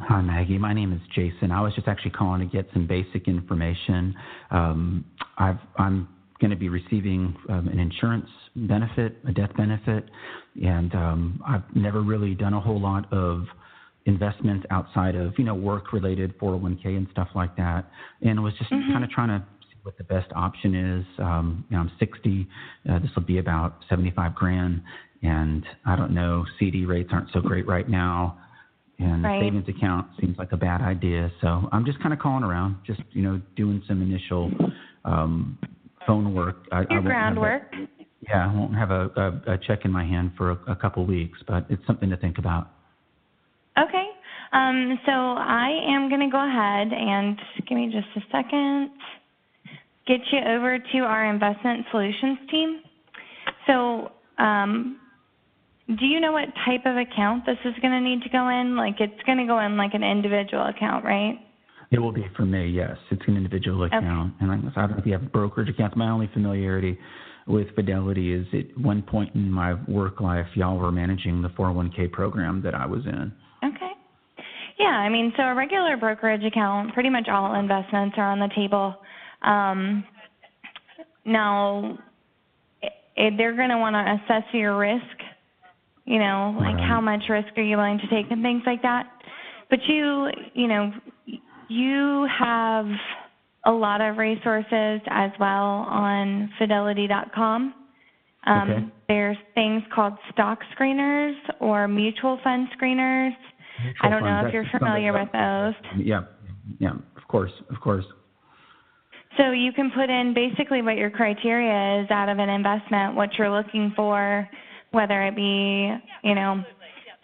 Hi, 0.00 0.20
Maggie. 0.20 0.58
My 0.58 0.72
name 0.72 0.92
is 0.92 1.00
Jason. 1.14 1.50
I 1.50 1.60
was 1.60 1.74
just 1.74 1.88
actually 1.88 2.10
calling 2.10 2.40
to 2.40 2.46
get 2.46 2.66
some 2.72 2.86
basic 2.86 3.28
information. 3.28 4.14
Um, 4.50 5.04
I've, 5.38 5.58
I'm 5.78 6.08
going 6.40 6.50
to 6.50 6.56
be 6.56 6.68
receiving 6.68 7.34
um, 7.48 7.68
an 7.68 7.78
insurance 7.78 8.28
benefit, 8.54 9.16
a 9.26 9.32
death 9.32 9.50
benefit, 9.56 10.04
and 10.62 10.94
um, 10.94 11.42
I've 11.46 11.62
never 11.74 12.02
really 12.02 12.34
done 12.34 12.52
a 12.52 12.60
whole 12.60 12.80
lot 12.80 13.10
of 13.12 13.46
investments 14.04 14.64
outside 14.70 15.14
of 15.14 15.34
you 15.36 15.44
know 15.44 15.54
work-related 15.54 16.38
401k 16.38 16.84
and 16.96 17.06
stuff 17.10 17.28
like 17.34 17.56
that. 17.56 17.90
And 18.22 18.38
I 18.38 18.42
was 18.42 18.54
just 18.58 18.70
kind 18.70 19.02
of 19.02 19.10
trying 19.10 19.28
to 19.28 19.46
what 19.86 19.96
the 19.96 20.04
best 20.04 20.30
option 20.34 20.74
is. 20.74 21.06
Um, 21.18 21.64
you 21.70 21.76
know, 21.76 21.82
I'm 21.82 21.92
60. 21.98 22.48
Uh, 22.90 22.98
this 22.98 23.10
will 23.14 23.22
be 23.22 23.38
about 23.38 23.76
75 23.88 24.34
grand, 24.34 24.82
and 25.22 25.64
I 25.86 25.96
don't 25.96 26.12
know. 26.12 26.44
CD 26.58 26.84
rates 26.84 27.10
aren't 27.12 27.30
so 27.32 27.40
great 27.40 27.66
right 27.66 27.88
now 27.88 28.36
and 28.98 29.24
Right. 29.24 29.36
a 29.42 29.44
savings 29.44 29.68
account 29.68 30.06
seems 30.20 30.38
like 30.38 30.52
a 30.52 30.56
bad 30.56 30.80
idea. 30.80 31.30
So 31.40 31.68
I'm 31.72 31.84
just 31.84 32.00
kind 32.00 32.12
of 32.12 32.18
calling 32.18 32.44
around, 32.44 32.78
just 32.86 33.00
you 33.12 33.22
know, 33.22 33.40
doing 33.54 33.82
some 33.86 34.02
initial 34.02 34.50
um, 35.04 35.58
phone 36.06 36.34
work. 36.34 36.56
I, 36.72 36.84
Your 36.90 37.02
groundwork. 37.02 37.62
yeah, 38.22 38.48
I 38.48 38.54
won't 38.54 38.74
have 38.74 38.90
a, 38.90 39.10
a, 39.46 39.52
a 39.52 39.58
check 39.58 39.84
in 39.84 39.90
my 39.90 40.04
hand 40.04 40.32
for 40.36 40.52
a, 40.52 40.58
a 40.68 40.76
couple 40.76 41.04
weeks, 41.04 41.38
but 41.46 41.66
it's 41.68 41.86
something 41.86 42.08
to 42.10 42.16
think 42.16 42.38
about. 42.38 42.68
Okay. 43.78 44.06
Um, 44.52 44.98
so 45.04 45.12
I 45.12 45.68
am 45.88 46.08
going 46.08 46.22
to 46.22 46.30
go 46.30 46.38
ahead 46.38 46.88
and 46.92 47.38
give 47.68 47.76
me 47.76 47.92
just 47.92 48.08
a 48.16 48.20
second. 48.32 48.90
Get 50.06 50.20
you 50.32 50.38
over 50.38 50.78
to 50.78 50.98
our 50.98 51.28
investment 51.28 51.86
solutions 51.90 52.38
team. 52.50 52.80
So, 53.66 54.12
um, 54.38 55.00
do 55.88 56.04
you 56.04 56.20
know 56.20 56.32
what 56.32 56.48
type 56.64 56.84
of 56.84 56.96
account 56.96 57.46
this 57.46 57.58
is 57.64 57.74
going 57.80 57.92
to 57.92 58.00
need 58.00 58.22
to 58.22 58.28
go 58.28 58.48
in? 58.48 58.76
Like, 58.76 58.96
it's 59.00 59.22
going 59.24 59.38
to 59.38 59.46
go 59.46 59.58
in 59.60 59.76
like 59.76 59.94
an 59.94 60.02
individual 60.02 60.66
account, 60.66 61.04
right? 61.04 61.38
It 61.92 62.00
will 62.00 62.12
be 62.12 62.26
for 62.36 62.44
me, 62.44 62.68
yes. 62.68 62.96
It's 63.10 63.22
an 63.28 63.36
individual 63.36 63.84
account, 63.84 64.34
and 64.40 64.50
I, 64.50 64.54
I 64.54 64.58
don't 64.58 64.90
know 64.92 64.96
if 64.98 65.06
you 65.06 65.12
have 65.12 65.32
brokerage 65.32 65.68
accounts. 65.68 65.96
My 65.96 66.10
only 66.10 66.28
familiarity 66.32 66.98
with 67.46 67.68
Fidelity 67.76 68.32
is 68.32 68.46
at 68.52 68.76
one 68.80 69.02
point 69.02 69.34
in 69.34 69.50
my 69.50 69.74
work 69.88 70.20
life, 70.20 70.46
y'all 70.54 70.76
were 70.78 70.90
managing 70.90 71.42
the 71.42 71.48
401k 71.50 72.10
program 72.10 72.60
that 72.62 72.74
I 72.74 72.86
was 72.86 73.06
in. 73.06 73.32
Okay. 73.64 73.92
Yeah, 74.78 74.86
I 74.86 75.08
mean, 75.08 75.32
so 75.36 75.44
a 75.44 75.54
regular 75.54 75.96
brokerage 75.96 76.44
account, 76.44 76.92
pretty 76.92 77.08
much 77.08 77.28
all 77.30 77.54
investments 77.58 78.16
are 78.18 78.30
on 78.30 78.40
the 78.40 78.50
table. 78.54 78.96
Um, 79.42 80.04
now, 81.24 81.98
they're 83.16 83.56
going 83.56 83.70
to 83.70 83.78
want 83.78 83.94
to 83.94 84.34
assess 84.34 84.44
your 84.52 84.78
risk, 84.78 85.02
you 86.04 86.18
know, 86.18 86.54
like 86.58 86.76
Right. 86.76 86.88
how 86.88 87.00
much 87.00 87.28
risk 87.28 87.48
are 87.56 87.62
you 87.62 87.76
willing 87.76 87.98
to 87.98 88.06
take 88.08 88.30
and 88.30 88.42
things 88.42 88.62
like 88.66 88.82
that. 88.82 89.06
But 89.70 89.80
you, 89.88 90.30
you 90.54 90.68
know, 90.68 90.92
you 91.68 92.28
have 92.38 92.86
a 93.64 93.72
lot 93.72 94.00
of 94.00 94.16
resources 94.16 95.00
as 95.08 95.32
well 95.40 95.86
on 95.90 96.50
fidelity.com. 96.58 97.74
Um, 98.44 98.70
Okay. 98.70 98.86
There's 99.08 99.36
things 99.54 99.82
called 99.94 100.14
stock 100.32 100.58
screeners 100.76 101.34
or 101.60 101.86
mutual 101.86 102.38
fund 102.42 102.68
screeners. 102.76 103.30
I 104.02 104.08
don't 104.08 104.24
know 104.24 104.42
if 104.46 104.52
you're 104.52 104.66
familiar 104.70 105.12
with 105.12 105.28
those. 105.32 105.74
Yeah, 105.96 106.22
yeah, 106.78 106.94
of 107.16 107.28
course, 107.28 107.52
of 107.70 107.80
course. 107.80 108.04
So 109.36 109.50
you 109.50 109.72
can 109.72 109.90
put 109.90 110.08
in 110.08 110.32
basically 110.34 110.82
what 110.82 110.96
your 110.96 111.10
criteria 111.10 112.02
is 112.02 112.10
out 112.10 112.28
of 112.28 112.38
an 112.38 112.48
investment, 112.48 113.14
what 113.14 113.30
you're 113.38 113.50
looking 113.50 113.92
for, 113.94 114.48
whether 114.92 115.22
it 115.24 115.36
be, 115.36 115.92
you 116.22 116.34
know, 116.34 116.62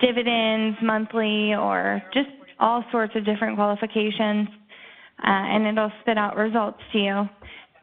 dividends 0.00 0.76
monthly 0.82 1.54
or 1.54 2.02
just 2.12 2.28
all 2.58 2.84
sorts 2.92 3.14
of 3.16 3.24
different 3.24 3.56
qualifications, 3.56 4.48
uh, 5.24 5.26
and 5.26 5.66
it'll 5.66 5.92
spit 6.02 6.18
out 6.18 6.36
results 6.36 6.78
to 6.92 6.98
you. 6.98 7.28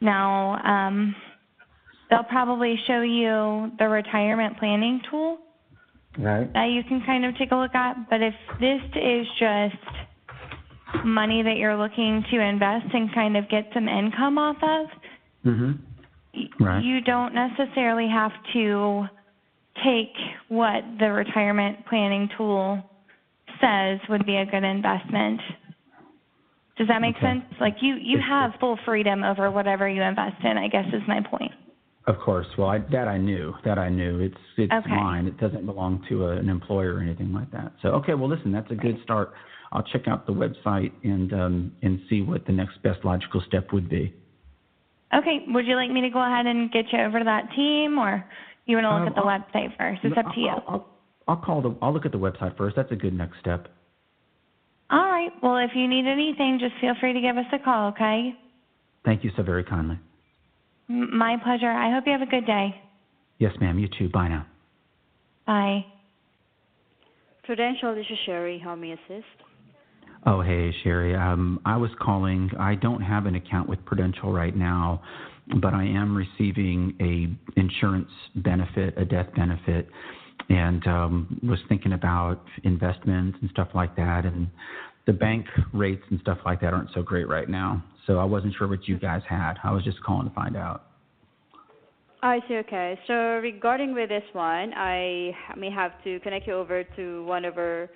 Now, 0.02 0.62
um, 0.64 1.16
they'll 2.10 2.24
probably 2.24 2.76
show 2.88 3.02
you 3.02 3.72
the 3.80 3.88
retirement 3.88 4.58
planning 4.60 5.02
tool 5.10 5.40
Right. 6.18 6.52
that 6.54 6.66
you 6.66 6.84
can 6.84 7.02
kind 7.06 7.26
of 7.26 7.38
take 7.38 7.52
a 7.52 7.56
look 7.56 7.76
at. 7.76 8.10
But 8.10 8.22
if 8.22 8.34
this 8.60 8.82
is 8.96 9.28
just 9.40 9.76
money 11.04 11.44
that 11.44 11.58
you're 11.58 11.76
looking 11.76 12.24
to 12.32 12.40
invest 12.40 12.88
and 12.94 13.14
kind 13.14 13.38
of 13.38 13.48
get 13.50 13.66
some 13.74 13.88
income 13.88 14.38
off 14.38 14.58
of, 14.62 14.88
Mhm. 15.46 15.78
Right. 16.60 16.84
you 16.84 17.02
don't 17.02 17.34
necessarily 17.34 18.08
have 18.08 18.32
to 18.54 19.08
take 19.84 20.16
what 20.50 20.84
the 21.00 21.12
retirement 21.12 21.86
planning 21.86 22.30
tool 22.38 22.84
says 23.62 24.00
would 24.10 24.26
be 24.26 24.38
a 24.38 24.46
good 24.46 24.64
investment. 24.64 25.42
Does 26.78 26.88
that 26.88 27.02
make 27.02 27.18
Okay. 27.18 27.28
sense? 27.28 27.44
Like 27.60 27.82
you 27.82 27.96
you 27.96 28.20
have 28.20 28.56
full 28.56 28.78
freedom 28.78 29.24
over 29.24 29.52
whatever 29.52 29.88
you 29.88 30.02
invest 30.02 30.44
in, 30.44 30.58
I 30.58 30.68
guess 30.68 30.86
is 30.94 31.06
my 31.08 31.22
point. 31.22 31.52
Of 32.08 32.18
course. 32.20 32.48
Well, 32.58 32.70
I, 32.70 32.80
that 32.80 33.08
I 33.08 33.18
knew. 33.18 33.54
That 33.64 33.78
I 33.78 33.90
knew. 33.90 34.20
It's 34.20 34.38
it's 34.58 34.72
Okay. 34.72 34.90
mine. 34.90 35.28
It 35.28 35.38
doesn't 35.38 35.66
belong 35.66 36.04
to 36.10 36.26
a, 36.28 36.38
an 36.38 36.50
employer 36.50 36.96
or 36.96 37.00
anything 37.02 37.34
like 37.34 37.52
that. 37.52 37.74
So 37.82 37.90
okay. 37.90 38.14
Well, 38.14 38.30
listen, 38.30 38.52
that's 38.52 38.72
a 38.72 38.76
good 38.76 39.00
start. 39.04 39.34
I'll 39.72 39.84
check 39.84 40.08
out 40.08 40.26
the 40.26 40.34
website 40.34 40.92
and 41.04 41.32
um, 41.34 41.72
and 41.84 42.00
see 42.10 42.22
what 42.22 42.46
the 42.46 42.52
next 42.54 42.82
best 42.82 43.06
logical 43.06 43.42
step 43.48 43.72
would 43.72 43.90
be. 43.90 44.14
Okay, 45.14 45.44
would 45.48 45.66
you 45.66 45.76
like 45.76 45.92
me 45.92 46.02
to 46.02 46.10
go 46.10 46.22
ahead 46.24 46.46
and 46.46 46.72
get 46.72 46.86
you 46.92 47.00
over 47.00 47.20
to 47.20 47.26
that 47.26 47.52
team 47.56 47.98
or 47.98 48.24
you 48.66 48.78
want 48.78 48.86
to 48.86 48.94
look 48.94 49.02
Um, 49.02 49.08
at 49.08 49.16
the 49.16 49.22
I'll- 49.22 49.40
website 49.40 49.76
first? 49.78 50.02
It's 50.04 50.18
up 50.18 50.34
to 50.34 50.40
you. 50.40 50.48
I'll, 50.50 50.64
I'll, 50.68 50.88
I'll 51.28 51.38
call 51.38 51.62
the. 51.62 51.76
I'll 51.82 51.94
look 51.94 52.06
at 52.06 52.12
the 52.12 52.20
website 52.20 52.58
first. 52.58 52.76
That's 52.76 52.92
a 52.92 52.96
good 52.96 53.14
next 53.14 53.40
step. 53.40 53.68
All 54.92 55.06
right. 55.06 55.32
Well, 55.44 55.58
if 55.58 55.72
you 55.76 55.88
need 55.88 56.06
anything, 56.08 56.58
just 56.60 56.74
feel 56.82 56.94
free 57.00 57.14
to 57.14 57.22
give 57.22 57.38
us 57.38 57.46
a 57.54 57.60
call, 57.60 57.90
okay? 57.90 58.36
Thank 59.06 59.24
you 59.24 59.32
so 59.38 59.44
very 59.44 59.64
kindly. 59.64 60.00
M- 60.90 61.16
my 61.16 61.38
pleasure. 61.44 61.70
I 61.70 61.92
hope 61.94 62.06
you 62.08 62.12
have 62.12 62.24
a 62.24 62.26
good 62.26 62.48
day. 62.48 62.74
Yes, 63.38 63.54
ma'am. 63.62 63.78
You 63.78 63.88
too. 63.88 64.10
Bye 64.10 64.30
now. 64.30 64.48
Bye. 65.46 65.86
Prudential, 67.44 67.94
this 67.96 68.06
is 68.10 68.18
Sherry. 68.26 68.60
How 68.60 68.76
may 68.76 68.92
I 68.92 68.94
assist? 68.94 69.26
Oh, 70.26 70.42
hey, 70.42 70.74
Sherry. 70.84 71.16
Um, 71.16 71.60
I 71.66 71.78
was 71.78 71.92
calling. 72.00 72.50
I 72.60 72.76
don't 72.76 73.02
have 73.02 73.26
an 73.26 73.36
account 73.36 73.70
with 73.70 73.84
Prudential 73.86 74.32
right 74.32 74.56
now, 74.56 75.02
but 75.62 75.74
I 75.74 75.84
am 75.84 76.16
receiving 76.16 76.94
a 77.00 77.60
insurance 77.60 78.10
benefit, 78.36 78.96
a 78.98 79.06
death 79.06 79.28
benefit, 79.36 79.88
and 80.50 80.86
um, 80.88 81.40
was 81.42 81.60
thinking 81.70 81.94
about 81.94 82.42
investments 82.64 83.38
and 83.42 83.50
stuff 83.52 83.70
like 83.74 83.96
that. 83.96 84.26
And 84.26 84.50
the 85.08 85.14
bank 85.14 85.46
rates 85.74 86.04
and 86.10 86.20
stuff 86.20 86.40
like 86.46 86.60
that 86.62 86.74
aren't 86.74 86.90
so 86.94 87.02
great 87.02 87.28
right 87.28 87.50
now. 87.50 87.84
So 88.06 88.18
I 88.18 88.26
wasn't 88.26 88.54
sure 88.58 88.68
what 88.68 88.88
you 88.88 89.00
guys 89.00 89.22
had. 89.28 89.54
I 89.64 89.72
was 89.72 89.84
just 89.84 90.04
calling 90.04 90.28
to 90.28 90.36
find 90.36 90.58
out. 90.58 90.84
I 92.22 92.42
see. 92.48 92.56
Okay. 92.56 93.00
So 93.08 93.14
regarding 93.14 93.94
with 93.94 94.10
this 94.10 94.24
one, 94.34 94.74
I 94.74 95.32
may 95.58 95.72
have 95.72 95.92
to 96.04 96.20
connect 96.20 96.48
you 96.48 96.54
over 96.54 96.84
to 96.84 97.24
one 97.24 97.46
of 97.46 97.58
our 97.58 97.90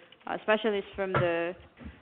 specialists 0.44 0.90
from 0.96 1.14
the 1.14 1.56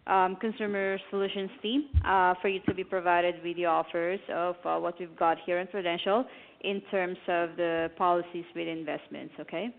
um, 0.07 0.35
consumer 0.37 0.97
solutions 1.09 1.49
team 1.61 1.85
uh, 2.05 2.33
for 2.41 2.47
you 2.47 2.59
to 2.67 2.73
be 2.73 2.83
provided 2.83 3.35
with 3.43 3.55
the 3.55 3.65
offers 3.65 4.19
of 4.33 4.55
uh, 4.65 4.77
what 4.77 4.99
we've 4.99 5.15
got 5.17 5.37
here 5.45 5.59
in 5.59 5.67
Prudential 5.67 6.25
in 6.61 6.81
terms 6.91 7.17
of 7.27 7.49
the 7.57 7.89
policies 7.97 8.45
with 8.55 8.67
investments. 8.67 9.33
Okay. 9.39 9.69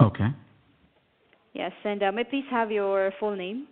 Okay. 0.00 0.28
Yes. 1.54 1.72
And 1.84 2.02
uh, 2.02 2.12
may 2.12 2.20
I 2.20 2.24
please 2.24 2.44
have 2.50 2.70
your 2.70 3.12
full 3.18 3.34
name? 3.34 3.66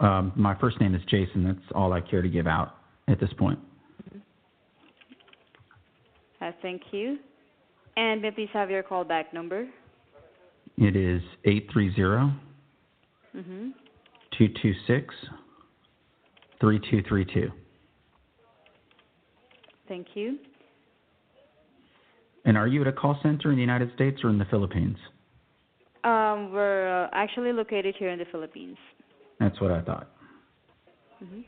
Um, 0.00 0.32
my 0.34 0.58
first 0.58 0.80
name 0.80 0.94
is 0.94 1.02
Jason. 1.08 1.44
That's 1.44 1.72
all 1.74 1.92
I 1.92 2.00
care 2.00 2.22
to 2.22 2.28
give 2.28 2.46
out 2.46 2.76
at 3.08 3.20
this 3.20 3.30
point. 3.36 3.58
Uh, 6.40 6.52
thank 6.62 6.82
you. 6.92 7.18
And 7.96 8.22
may 8.22 8.28
I 8.28 8.30
please 8.30 8.48
have 8.52 8.70
your 8.70 8.82
callback 8.82 9.32
number? 9.32 9.68
It 10.78 10.96
is 10.96 11.22
eight 11.44 11.68
three 11.72 11.94
zero 11.94 12.20
Mm-hmm. 12.26 12.53
Two 14.38 14.48
two 14.62 14.72
six 14.86 15.14
three 16.60 16.80
two 16.90 17.02
three 17.08 17.24
two. 17.24 17.50
Thank 19.88 20.08
you. 20.14 20.38
And 22.44 22.56
are 22.56 22.66
you 22.66 22.80
at 22.82 22.86
a 22.86 22.92
call 22.92 23.18
center 23.22 23.50
in 23.50 23.56
the 23.56 23.62
United 23.62 23.92
States 23.94 24.20
or 24.22 24.30
in 24.30 24.38
the 24.38 24.44
Philippines? 24.46 24.96
Um, 26.04 26.52
we're 26.52 27.04
uh, 27.04 27.08
actually 27.12 27.52
located 27.52 27.94
here 27.98 28.10
in 28.10 28.18
the 28.18 28.26
Philippines. 28.30 28.76
That's 29.40 29.58
what 29.60 29.70
I 29.70 29.80
thought. 29.80 30.08
hmm 31.18 31.40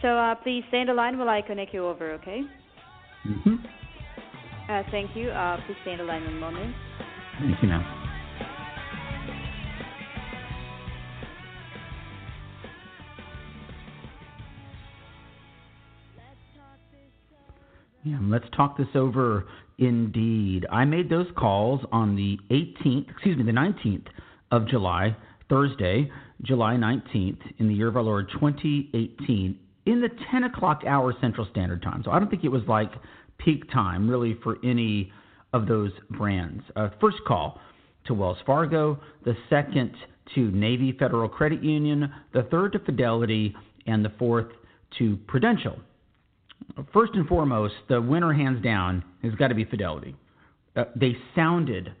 So 0.00 0.08
uh, 0.08 0.34
please 0.36 0.64
stay 0.68 0.80
in 0.80 0.86
the 0.86 0.94
line 0.94 1.18
while 1.18 1.28
I 1.28 1.42
connect 1.42 1.74
you 1.74 1.86
over, 1.86 2.12
okay? 2.12 2.40
hmm 3.22 3.56
Uh, 4.68 4.82
thank 4.90 5.14
you. 5.14 5.30
Uh, 5.30 5.58
please 5.66 5.76
stay 5.82 5.92
in 5.92 5.98
the 5.98 6.04
line 6.04 6.24
one 6.24 6.38
moment. 6.38 6.74
Thank 7.38 7.62
you, 7.62 7.68
ma'am. 7.68 7.99
Yeah, 18.02 18.18
let's 18.22 18.46
talk 18.56 18.78
this 18.78 18.88
over 18.94 19.46
indeed. 19.78 20.66
I 20.70 20.84
made 20.84 21.10
those 21.10 21.26
calls 21.36 21.80
on 21.92 22.16
the 22.16 22.38
18th, 22.50 23.10
excuse 23.10 23.36
me, 23.36 23.44
the 23.44 23.52
19th 23.52 24.06
of 24.50 24.66
July, 24.68 25.16
Thursday, 25.48 26.10
July 26.42 26.74
19th, 26.74 27.40
in 27.58 27.68
the 27.68 27.74
year 27.74 27.88
of 27.88 27.96
our 27.96 28.02
Lord 28.02 28.30
2018, 28.32 29.58
in 29.86 30.00
the 30.00 30.08
10 30.30 30.44
o'clock 30.44 30.82
hour 30.86 31.14
Central 31.20 31.46
Standard 31.50 31.82
Time. 31.82 32.02
So 32.04 32.10
I 32.10 32.18
don't 32.18 32.30
think 32.30 32.44
it 32.44 32.48
was 32.48 32.62
like 32.66 32.90
peak 33.38 33.70
time 33.70 34.08
really 34.08 34.38
for 34.42 34.56
any 34.64 35.12
of 35.52 35.66
those 35.66 35.90
brands. 36.10 36.62
Uh, 36.76 36.88
first 37.00 37.18
call 37.26 37.60
to 38.06 38.14
Wells 38.14 38.38
Fargo, 38.46 38.98
the 39.24 39.34
second 39.50 39.92
to 40.34 40.50
Navy 40.52 40.96
Federal 40.98 41.28
Credit 41.28 41.62
Union, 41.62 42.10
the 42.32 42.44
third 42.44 42.72
to 42.72 42.78
Fidelity, 42.78 43.54
and 43.86 44.04
the 44.04 44.12
fourth 44.18 44.46
to 44.98 45.18
Prudential. 45.26 45.76
First 46.92 47.14
and 47.14 47.26
foremost, 47.26 47.74
the 47.88 48.00
winner 48.00 48.32
hands 48.32 48.62
down 48.62 49.04
has 49.22 49.34
got 49.34 49.48
to 49.48 49.54
be 49.54 49.64
Fidelity. 49.64 50.14
Uh, 50.76 50.84
they 50.94 51.16
sounded 51.34 51.92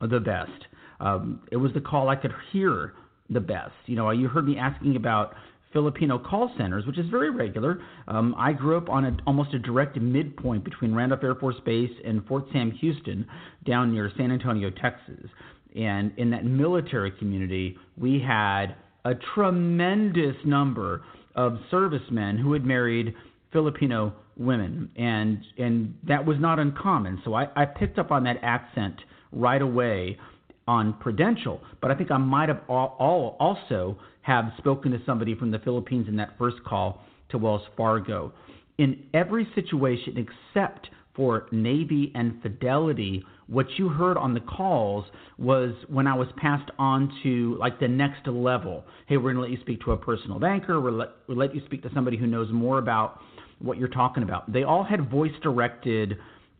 the 0.00 0.20
best. 0.20 0.66
Um, 1.00 1.40
it 1.50 1.56
was 1.56 1.72
the 1.72 1.80
call 1.80 2.08
I 2.08 2.16
could 2.16 2.32
hear 2.52 2.94
the 3.30 3.40
best. 3.40 3.72
You 3.86 3.96
know, 3.96 4.10
you 4.10 4.28
heard 4.28 4.46
me 4.46 4.58
asking 4.58 4.96
about 4.96 5.34
Filipino 5.72 6.18
call 6.18 6.52
centers, 6.56 6.86
which 6.86 6.98
is 6.98 7.08
very 7.10 7.30
regular. 7.30 7.80
Um, 8.06 8.34
I 8.38 8.52
grew 8.52 8.76
up 8.76 8.88
on 8.88 9.04
a, 9.04 9.16
almost 9.26 9.54
a 9.54 9.58
direct 9.58 9.96
midpoint 9.96 10.64
between 10.64 10.94
Randolph 10.94 11.22
Air 11.22 11.34
Force 11.34 11.60
Base 11.64 11.90
and 12.04 12.24
Fort 12.26 12.44
Sam 12.52 12.70
Houston 12.70 13.26
down 13.66 13.92
near 13.92 14.10
San 14.16 14.32
Antonio, 14.32 14.70
Texas. 14.70 15.28
And 15.76 16.12
in 16.16 16.30
that 16.30 16.44
military 16.44 17.10
community, 17.10 17.76
we 17.96 18.18
had 18.18 18.76
a 19.04 19.14
tremendous 19.34 20.36
number 20.44 21.02
of 21.34 21.58
servicemen 21.70 22.38
who 22.38 22.52
had 22.52 22.64
married 22.64 23.14
Filipino 23.52 24.12
women, 24.36 24.90
and 24.96 25.42
and 25.56 25.94
that 26.06 26.24
was 26.24 26.36
not 26.38 26.58
uncommon. 26.58 27.20
So 27.24 27.34
I, 27.34 27.48
I 27.56 27.64
picked 27.64 27.98
up 27.98 28.10
on 28.10 28.24
that 28.24 28.36
accent 28.42 28.96
right 29.32 29.60
away 29.60 30.18
on 30.66 30.92
Prudential, 31.00 31.60
but 31.80 31.90
I 31.90 31.94
think 31.94 32.10
I 32.10 32.18
might 32.18 32.48
have 32.48 32.60
all, 32.68 32.96
all 32.98 33.36
also 33.40 33.98
have 34.22 34.52
spoken 34.58 34.92
to 34.92 35.00
somebody 35.06 35.34
from 35.34 35.50
the 35.50 35.58
Philippines 35.60 36.06
in 36.08 36.16
that 36.16 36.36
first 36.38 36.62
call 36.64 37.02
to 37.30 37.38
Wells 37.38 37.62
Fargo. 37.76 38.32
In 38.76 39.04
every 39.14 39.48
situation 39.54 40.26
except 40.54 40.90
for 41.18 41.48
Navy 41.50 42.12
and 42.14 42.40
Fidelity, 42.40 43.24
what 43.48 43.66
you 43.76 43.88
heard 43.88 44.16
on 44.16 44.34
the 44.34 44.40
calls 44.40 45.04
was 45.36 45.74
when 45.88 46.06
I 46.06 46.14
was 46.14 46.28
passed 46.36 46.70
on 46.78 47.12
to 47.24 47.56
like 47.58 47.80
the 47.80 47.88
next 47.88 48.26
level. 48.26 48.84
Hey, 49.08 49.16
we're 49.16 49.34
going 49.34 49.36
to 49.36 49.40
let 49.42 49.50
you 49.50 49.58
speak 49.60 49.82
to 49.84 49.92
a 49.92 49.96
personal 49.96 50.38
banker. 50.38 50.80
We'll 50.80 50.94
let, 50.94 51.08
we'll 51.26 51.36
let 51.36 51.54
you 51.56 51.60
speak 51.66 51.82
to 51.82 51.90
somebody 51.92 52.16
who 52.16 52.28
knows 52.28 52.52
more 52.52 52.78
about 52.78 53.20
what 53.58 53.78
you're 53.78 53.88
talking 53.88 54.22
about. 54.22 54.50
They 54.52 54.62
all 54.62 54.84
had 54.84 55.10
voice 55.10 55.32
directed 55.42 56.18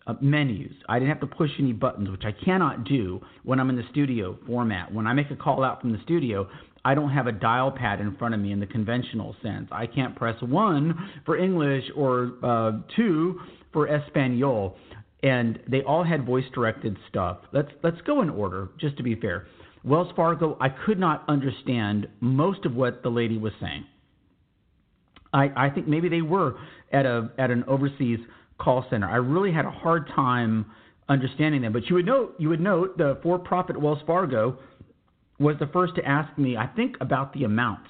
uh, 0.09 0.15
menus. 0.21 0.73
I 0.89 0.99
didn't 0.99 1.11
have 1.11 1.21
to 1.21 1.27
push 1.29 1.51
any 1.61 1.73
buttons, 1.73 2.11
which 2.11 2.25
I 2.25 2.33
cannot 2.33 2.83
do 2.83 3.21
when 3.45 3.61
I'm 3.61 3.71
in 3.71 3.77
the 3.77 3.85
studio 3.93 4.37
format. 4.45 4.93
When 4.93 5.07
I 5.07 5.13
make 5.13 5.31
a 5.31 5.37
call 5.37 5.63
out 5.63 5.81
from 5.81 5.93
the 5.93 6.01
studio, 6.03 6.49
I 6.85 6.95
don't 6.95 7.11
have 7.11 7.27
a 7.27 7.33
dial 7.33 7.71
pad 7.71 8.01
in 8.01 8.17
front 8.17 8.35
of 8.35 8.41
me 8.41 8.53
in 8.53 8.61
the 8.61 8.67
conventional 8.67 9.35
sense. 9.43 9.69
I 9.73 9.87
can't 9.87 10.15
press 10.17 10.41
one 10.41 11.11
for 11.25 11.37
English 11.37 11.85
or 11.97 12.33
uh, 12.43 12.73
two 12.97 13.41
for 13.73 13.89
Espanol. 13.89 14.77
And 15.23 15.59
they 15.69 15.83
all 15.83 16.05
had 16.05 16.25
voice 16.25 16.45
directed 16.55 16.97
stuff. 17.09 17.39
Let's 17.53 17.71
let's 17.83 18.01
go 18.07 18.23
in 18.23 18.31
order, 18.31 18.69
just 18.79 18.97
to 18.99 19.03
be 19.03 19.17
fair. 19.17 19.47
Wells 19.83 20.13
Fargo, 20.15 20.57
I 20.61 20.69
could 20.69 20.99
not 20.99 21.25
understand 21.29 22.07
most 22.21 22.65
of 22.65 22.75
what 22.75 23.03
the 23.03 23.09
lady 23.09 23.37
was 23.37 23.53
saying. 23.61 23.85
I, 25.33 25.51
I 25.57 25.71
think 25.71 25.89
maybe 25.89 26.09
they 26.09 26.23
were 26.23 26.55
at 26.93 27.05
a 27.05 27.31
at 27.37 27.51
an 27.51 27.65
overseas 27.65 28.21
call 28.59 28.87
center. 28.91 29.09
I 29.09 29.17
really 29.17 29.53
had 29.53 29.65
a 29.65 29.71
hard 29.71 30.09
time 30.15 30.67
understanding 31.09 31.63
them. 31.63 31.73
But 31.73 31.89
you 31.89 31.97
would 31.97 32.07
note 32.07 32.35
you 32.39 32.49
would 32.49 32.61
note 32.61 32.99
the 32.99 33.19
for-profit 33.23 33.81
Wells 33.81 34.01
Fargo 34.07 34.59
was 35.39 35.57
the 35.61 35.67
first 35.69 35.95
to 35.97 36.05
ask 36.05 36.37
me, 36.39 36.57
I 36.57 36.67
think, 36.67 36.97
about 37.01 37.33
the 37.33 37.45
amount. 37.45 37.87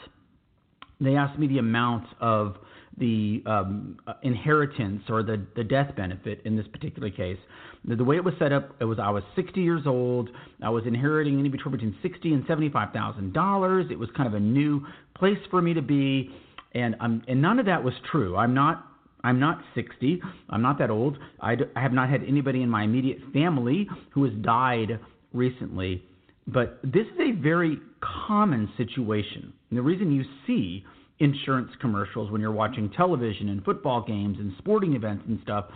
They 1.01 1.15
asked 1.17 1.39
me 1.39 1.47
the 1.47 1.59
amount 1.59 2.07
of 2.21 2.57
the 2.99 3.43
um, 3.47 3.99
inheritance 4.23 5.03
or 5.09 5.23
the, 5.23 5.47
the 5.55 5.63
death 5.63 5.95
benefit 5.97 6.43
in 6.45 6.57
this 6.57 6.67
particular 6.67 7.11
case. 7.11 7.39
The, 7.85 7.95
the 7.95 8.05
way 8.05 8.17
it 8.17 8.25
was 8.25 8.35
set 8.39 8.53
up, 8.53 8.75
it 8.81 8.85
was 8.85 8.99
I 8.99 9.11
was 9.11 9.23
60 9.37 9.61
years 9.61 9.83
old. 9.87 10.31
I 10.63 10.69
was 10.69 10.85
inheriting 10.87 11.39
any 11.39 11.49
between 11.49 11.73
between 11.73 11.97
60 12.03 12.35
and 12.35 12.45
75 12.49 12.93
thousand 12.93 13.33
dollars. 13.33 13.87
It 13.91 13.99
was 13.99 14.09
kind 14.17 14.27
of 14.27 14.35
a 14.35 14.41
new 14.41 14.85
place 15.15 15.39
for 15.51 15.63
me 15.63 15.75
to 15.75 15.83
be 15.83 16.31
and 16.73 16.97
um, 17.01 17.23
and 17.29 17.41
none 17.41 17.59
of 17.59 17.67
that 17.67 17.83
was 17.83 17.95
true. 18.11 18.37
I'm 18.37 18.53
not 18.53 18.85
I'm 19.25 19.41
not 19.41 19.63
60. 19.75 20.21
I'm 20.51 20.63
not 20.63 20.79
that 20.79 20.91
old. 20.91 21.19
I, 21.41 21.57
d- 21.57 21.65
I 21.75 21.83
have 21.83 21.93
not 21.93 22.09
had 22.09 22.23
anybody 22.23 22.63
in 22.63 22.71
my 22.71 22.85
immediate 22.85 23.19
family 23.33 23.89
who 24.11 24.25
has 24.25 24.33
died 24.43 25.01
recently. 25.33 26.05
But 26.49 26.81
this 26.83 27.07
is 27.07 27.21
a 27.21 27.41
very 27.41 27.79
common 28.01 28.71
situation. 28.77 29.53
And 29.69 29.79
the 29.79 29.83
reason 29.83 30.11
you 30.11 30.25
see 30.47 30.85
insurance 31.19 31.71
commercials 31.81 32.31
when 32.31 32.41
you're 32.41 32.53
watching 32.53 32.91
television 32.91 33.51
and 33.51 33.63
football 33.65 34.03
games 34.03 34.39
and 34.39 34.53
sporting 34.59 34.95
events 34.95 35.25
and 35.29 35.39
stuff 35.43 35.67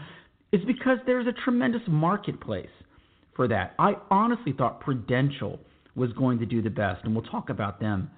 is 0.50 0.62
because 0.66 0.98
there's 1.04 1.26
a 1.26 1.32
tremendous 1.44 1.82
marketplace 1.88 2.70
for 3.34 3.48
that. 3.48 3.74
I 3.78 3.96
honestly 4.10 4.52
thought 4.52 4.80
Prudential 4.80 5.58
was 5.94 6.12
going 6.14 6.38
to 6.38 6.46
do 6.46 6.62
the 6.62 6.70
best, 6.70 7.04
and 7.04 7.14
we'll 7.14 7.24
talk 7.24 7.50
about 7.50 7.78
them 7.78 8.10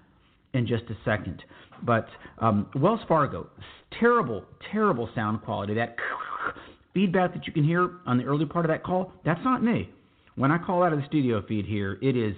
in 0.53 0.67
just 0.67 0.85
a 0.85 0.97
second. 1.05 1.43
But 1.83 2.09
um, 2.39 2.69
Wells 2.77 3.01
Fargo, 3.09 3.49
terrible, 3.99 4.45
terrible 4.71 5.09
sound 5.15 5.43
quality. 5.43 5.75
That 5.75 5.97
feedback 6.95 7.35
that 7.35 7.47
you 7.47 7.53
can 7.53 7.65
hear 7.65 7.91
on 8.07 8.19
the 8.19 8.25
early 8.25 8.47
part 8.47 8.65
of 8.65 8.71
that 8.71 8.85
call, 8.85 9.13
that's 9.25 9.43
not 9.43 9.63
me. 9.63 9.91
When 10.37 10.51
I 10.51 10.59
call 10.59 10.83
out 10.83 10.93
of 10.93 10.99
the 10.99 11.07
studio 11.07 11.43
feed 11.47 11.65
here, 11.65 11.99
it 12.03 12.17
is 12.17 12.35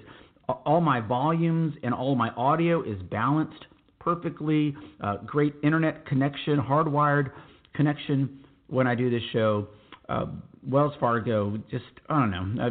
all 0.49 0.81
my 0.81 1.01
volumes 1.01 1.75
and 1.83 1.95
all 1.95 2.15
my 2.15 2.31
audio 2.31 2.83
is 2.83 3.01
balanced 3.11 3.67
perfectly. 3.99 4.77
Uh, 5.01 5.17
great 5.27 5.55
internet 5.63 6.07
connection, 6.07 6.59
hardwired 6.59 7.31
connection 7.75 8.45
when 8.69 8.87
I 8.87 8.95
do 8.95 9.11
this 9.11 9.23
show. 9.33 9.69
Uh, 10.09 10.27
Wells 10.69 10.93
Fargo, 11.01 11.57
just, 11.71 11.85
I 12.09 12.21
don't 12.21 12.31
know. 12.31 12.65
Uh, 12.65 12.71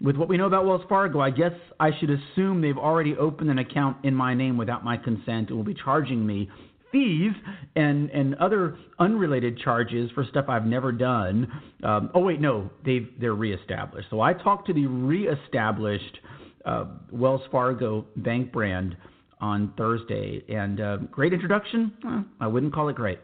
with 0.00 0.16
what 0.16 0.28
we 0.28 0.36
know 0.36 0.46
about 0.46 0.64
Wells 0.66 0.82
Fargo, 0.88 1.20
I 1.20 1.30
guess 1.30 1.52
I 1.78 1.90
should 1.98 2.10
assume 2.10 2.60
they've 2.60 2.78
already 2.78 3.16
opened 3.16 3.50
an 3.50 3.58
account 3.58 3.98
in 4.04 4.14
my 4.14 4.34
name 4.34 4.56
without 4.56 4.84
my 4.84 4.96
consent 4.96 5.48
and 5.48 5.56
will 5.56 5.64
be 5.64 5.74
charging 5.74 6.26
me 6.26 6.50
fees 6.92 7.32
and 7.74 8.10
and 8.10 8.34
other 8.36 8.76
unrelated 8.98 9.58
charges 9.58 10.10
for 10.12 10.24
stuff 10.24 10.44
I've 10.48 10.66
never 10.66 10.92
done. 10.92 11.50
Um, 11.82 12.10
oh 12.14 12.20
wait, 12.20 12.40
no, 12.40 12.70
they've 12.84 13.08
they're 13.18 13.34
reestablished. 13.34 14.08
So 14.10 14.20
I 14.20 14.34
talked 14.34 14.66
to 14.68 14.74
the 14.74 14.86
reestablished 14.86 16.18
uh, 16.64 16.84
Wells 17.10 17.42
Fargo 17.50 18.04
bank 18.16 18.52
brand 18.52 18.96
on 19.40 19.72
Thursday, 19.76 20.44
and 20.48 20.80
uh, 20.80 20.96
great 21.10 21.32
introduction. 21.32 21.92
I 22.40 22.46
wouldn't 22.46 22.72
call 22.72 22.88
it 22.88 22.96
great. 22.96 23.18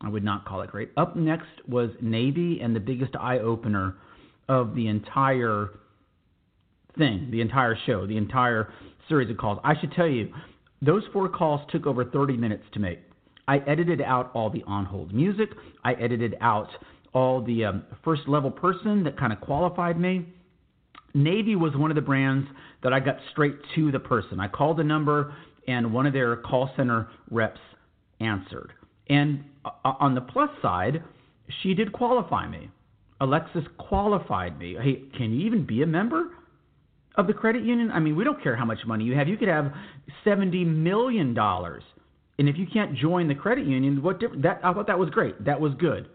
I 0.00 0.08
would 0.08 0.24
not 0.24 0.46
call 0.46 0.62
it 0.62 0.70
great. 0.70 0.92
Up 0.96 1.16
next 1.16 1.48
was 1.68 1.90
Navy, 2.00 2.60
and 2.62 2.74
the 2.74 2.80
biggest 2.80 3.14
eye 3.16 3.40
opener 3.40 3.96
of 4.48 4.74
the 4.74 4.86
entire 4.86 5.70
thing, 6.96 7.28
the 7.30 7.40
entire 7.40 7.76
show, 7.86 8.06
the 8.06 8.16
entire 8.16 8.72
series 9.08 9.30
of 9.30 9.36
calls. 9.36 9.58
I 9.64 9.78
should 9.80 9.92
tell 9.92 10.08
you, 10.08 10.32
those 10.80 11.02
four 11.12 11.28
calls 11.28 11.60
took 11.70 11.86
over 11.86 12.04
30 12.04 12.36
minutes 12.36 12.64
to 12.72 12.80
make. 12.80 13.00
I 13.48 13.58
edited 13.66 14.00
out 14.00 14.30
all 14.34 14.50
the 14.50 14.62
on 14.64 14.84
hold 14.84 15.12
music. 15.12 15.48
I 15.84 15.94
edited 15.94 16.36
out 16.40 16.68
all 17.14 17.42
the 17.42 17.64
um, 17.64 17.84
first 18.04 18.22
level 18.28 18.50
person 18.50 19.02
that 19.04 19.18
kind 19.18 19.32
of 19.32 19.40
qualified 19.40 19.98
me. 19.98 20.26
Navy 21.14 21.56
was 21.56 21.74
one 21.74 21.90
of 21.90 21.94
the 21.94 22.02
brands 22.02 22.46
that 22.82 22.92
I 22.92 23.00
got 23.00 23.16
straight 23.32 23.56
to 23.74 23.90
the 23.90 23.98
person. 23.98 24.38
I 24.38 24.46
called 24.46 24.76
the 24.76 24.84
number, 24.84 25.34
and 25.66 25.92
one 25.92 26.06
of 26.06 26.12
their 26.12 26.36
call 26.36 26.70
center 26.76 27.08
reps 27.30 27.60
answered. 28.20 28.74
And 29.08 29.42
uh, 29.64 29.70
on 29.84 30.14
the 30.14 30.20
plus 30.20 30.50
side, 30.62 31.02
she 31.62 31.74
did 31.74 31.92
qualify 31.92 32.46
me. 32.46 32.70
Alexis 33.20 33.64
qualified 33.78 34.58
me. 34.58 34.76
Hey, 34.80 35.02
can 35.16 35.32
you 35.32 35.46
even 35.46 35.66
be 35.66 35.82
a 35.82 35.86
member? 35.86 36.30
of 37.18 37.26
the 37.26 37.34
credit 37.34 37.64
union, 37.64 37.90
I 37.90 37.98
mean, 37.98 38.14
we 38.14 38.22
don't 38.22 38.40
care 38.42 38.54
how 38.54 38.64
much 38.64 38.78
money 38.86 39.04
you 39.04 39.14
have. 39.16 39.26
You 39.28 39.36
could 39.36 39.48
have 39.48 39.72
seventy 40.22 40.64
million 40.64 41.34
dollars, 41.34 41.82
and 42.38 42.48
if 42.48 42.56
you 42.56 42.66
can't 42.72 42.94
join 42.94 43.26
the 43.26 43.34
credit 43.34 43.66
union, 43.66 44.02
what 44.02 44.20
different? 44.20 44.42
That 44.42 44.60
I 44.62 44.72
thought 44.72 44.86
that 44.86 44.98
was 44.98 45.10
great. 45.10 45.44
That 45.44 45.60
was 45.60 45.72
good. 45.78 46.08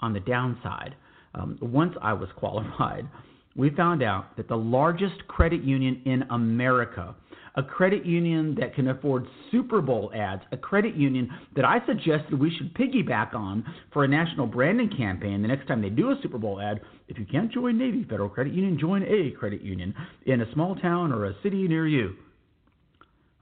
On 0.00 0.12
the 0.12 0.20
downside, 0.20 0.96
um, 1.34 1.58
once 1.60 1.94
I 2.00 2.12
was 2.14 2.28
qualified, 2.36 3.06
we 3.54 3.70
found 3.70 4.02
out 4.02 4.36
that 4.36 4.48
the 4.48 4.56
largest 4.56 5.26
credit 5.28 5.62
union 5.62 6.00
in 6.06 6.22
America, 6.30 7.14
a 7.56 7.62
credit 7.62 8.06
union 8.06 8.56
that 8.58 8.74
can 8.74 8.88
afford 8.88 9.26
Super 9.50 9.82
Bowl 9.82 10.10
ads, 10.14 10.42
a 10.52 10.56
credit 10.56 10.94
union 10.94 11.28
that 11.54 11.66
I 11.66 11.84
suggested 11.86 12.40
we 12.40 12.54
should 12.56 12.72
piggyback 12.74 13.34
on 13.34 13.62
for 13.92 14.04
a 14.04 14.08
national 14.08 14.46
branding 14.46 14.88
campaign 14.96 15.42
the 15.42 15.48
next 15.48 15.68
time 15.68 15.82
they 15.82 15.90
do 15.90 16.10
a 16.10 16.18
Super 16.22 16.38
Bowl 16.38 16.60
ad. 16.62 16.80
If 17.08 17.18
you 17.18 17.26
can't 17.26 17.52
join 17.52 17.76
Navy 17.76 18.06
Federal 18.08 18.30
Credit 18.30 18.54
Union, 18.54 18.78
join 18.78 19.02
a 19.02 19.32
credit 19.38 19.60
union 19.60 19.94
in 20.24 20.40
a 20.40 20.52
small 20.54 20.74
town 20.76 21.12
or 21.12 21.26
a 21.26 21.34
city 21.42 21.68
near 21.68 21.86
you. 21.86 22.14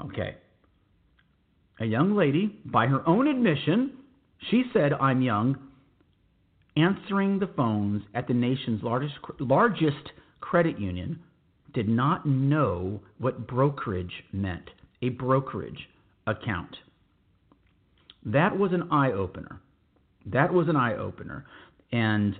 Okay. 0.04 0.36
A 1.80 1.86
young 1.86 2.14
lady, 2.14 2.58
by 2.66 2.86
her 2.86 3.06
own 3.08 3.26
admission, 3.26 3.92
she 4.50 4.64
said, 4.72 4.92
I'm 4.92 5.22
young, 5.22 5.56
answering 6.76 7.38
the 7.38 7.48
phones 7.56 8.02
at 8.14 8.28
the 8.28 8.34
nation's 8.34 8.82
largest, 8.82 9.14
largest 9.38 10.12
credit 10.40 10.78
union 10.78 11.20
did 11.72 11.88
not 11.88 12.26
know 12.26 13.00
what 13.18 13.46
brokerage 13.46 14.12
meant 14.32 14.68
a 15.02 15.08
brokerage 15.10 15.88
account. 16.26 16.76
That 18.26 18.58
was 18.58 18.72
an 18.72 18.88
eye 18.90 19.12
opener. 19.12 19.60
That 20.26 20.52
was 20.52 20.68
an 20.68 20.76
eye 20.76 20.96
opener. 20.96 21.46
And 21.92 22.38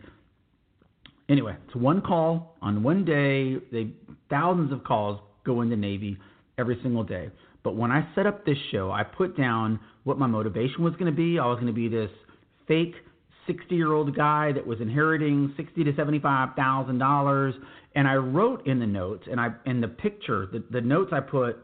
anyway, 1.29 1.57
it's 1.66 1.76
one 1.76 2.03
call 2.03 2.57
on 2.61 2.83
one 2.83 3.05
day. 3.05 3.57
They 3.72 3.92
thousands 4.29 4.72
of 4.72 4.85
calls 4.85 5.20
go 5.44 5.62
into 5.62 5.76
Navy 5.76 6.18
every 6.59 6.79
single 6.83 7.05
day. 7.05 7.31
But 7.62 7.77
when 7.77 7.90
I 7.90 8.09
set 8.14 8.27
up 8.27 8.44
this 8.44 8.59
show, 8.70 8.90
I 8.90 9.03
put 9.03 9.37
down 9.37 9.81
what 10.05 10.18
my 10.18 10.27
motivation 10.27 10.83
was 10.83 10.94
going 10.94 11.07
to 11.07 11.16
be. 11.16 11.38
I 11.38 11.46
was 11.46 11.57
going 11.57 11.66
to 11.66 11.73
be 11.73 11.88
this 11.88 12.11
fake 12.66 12.94
60 13.46 13.75
year 13.75 13.92
old 13.92 14.14
guy 14.14 14.53
that 14.53 14.66
was 14.66 14.81
inheriting 14.81 15.53
60 15.57 15.85
to 15.85 15.94
75 15.96 16.51
thousand 16.57 16.99
dollars 16.99 17.55
and 17.94 18.07
I 18.07 18.14
wrote 18.14 18.66
in 18.66 18.79
the 18.79 18.87
notes 18.87 19.25
and 19.31 19.40
I 19.40 19.49
in 19.66 19.81
the 19.81 19.88
picture 19.88 20.46
the, 20.53 20.62
the 20.70 20.81
notes 20.81 21.11
I 21.12 21.20
put 21.20 21.57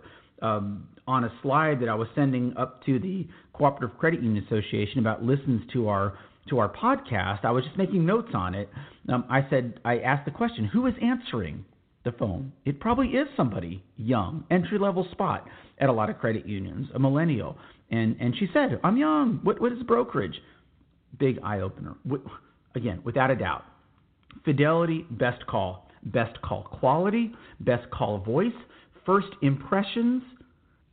um, 0.43 0.89
on 1.07 1.25
a 1.25 1.33
slide 1.43 1.81
that 1.81 1.89
I 1.89 1.95
was 1.95 2.09
sending 2.15 2.57
up 2.57 2.85
to 2.87 2.99
the 2.99 3.27
Cooperative 3.53 3.97
Credit 3.99 4.23
Union 4.23 4.45
Association 4.45 4.99
about 4.99 5.23
listens 5.23 5.63
to 5.73 5.89
our 5.89 6.19
to 6.49 6.59
our 6.59 6.73
podcast. 6.73 7.45
I 7.45 7.51
was 7.51 7.65
just 7.65 7.77
making 7.77 8.07
notes 8.07 8.31
on 8.35 8.55
it. 8.55 8.69
Um, 9.09 9.25
I 9.29 9.47
said 9.51 9.81
I 9.85 9.99
asked 9.99 10.25
the 10.25 10.31
question, 10.31 10.65
who 10.65 10.87
is 10.87 10.95
answering 11.03 11.65
the 12.07 12.13
phone? 12.13 12.53
It 12.65 12.81
probably 12.81 13.09
is 13.09 13.29
somebody 13.37 13.85
young, 13.99 14.45
entry 14.51 14.79
level 14.79 15.07
spot 15.13 15.47
at 15.79 15.91
a 15.91 15.93
lot 15.93 16.09
of 16.09 16.19
credit 16.19 16.47
unions, 16.47 16.89
a 16.95 16.99
millennial. 16.99 17.59
And 17.91 18.17
and 18.19 18.35
she 18.39 18.49
said, 18.55 18.81
I'm 18.83 18.97
young. 18.97 19.41
What 19.43 19.61
what 19.61 19.73
is 19.73 19.83
brokerage? 19.83 20.41
big 21.19 21.39
eye 21.43 21.61
opener. 21.61 21.95
Again, 22.75 23.01
without 23.05 23.31
a 23.31 23.37
doubt, 23.37 23.65
fidelity, 24.45 25.07
best 25.11 25.47
call, 25.47 25.89
best 26.05 26.41
call 26.43 26.63
quality, 26.63 27.33
best 27.61 27.91
call 27.91 28.19
voice, 28.19 28.53
first 29.05 29.29
impressions. 29.43 30.23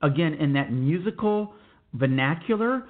Again, 0.01 0.33
in 0.35 0.53
that 0.53 0.71
musical 0.71 1.53
vernacular, 1.93 2.83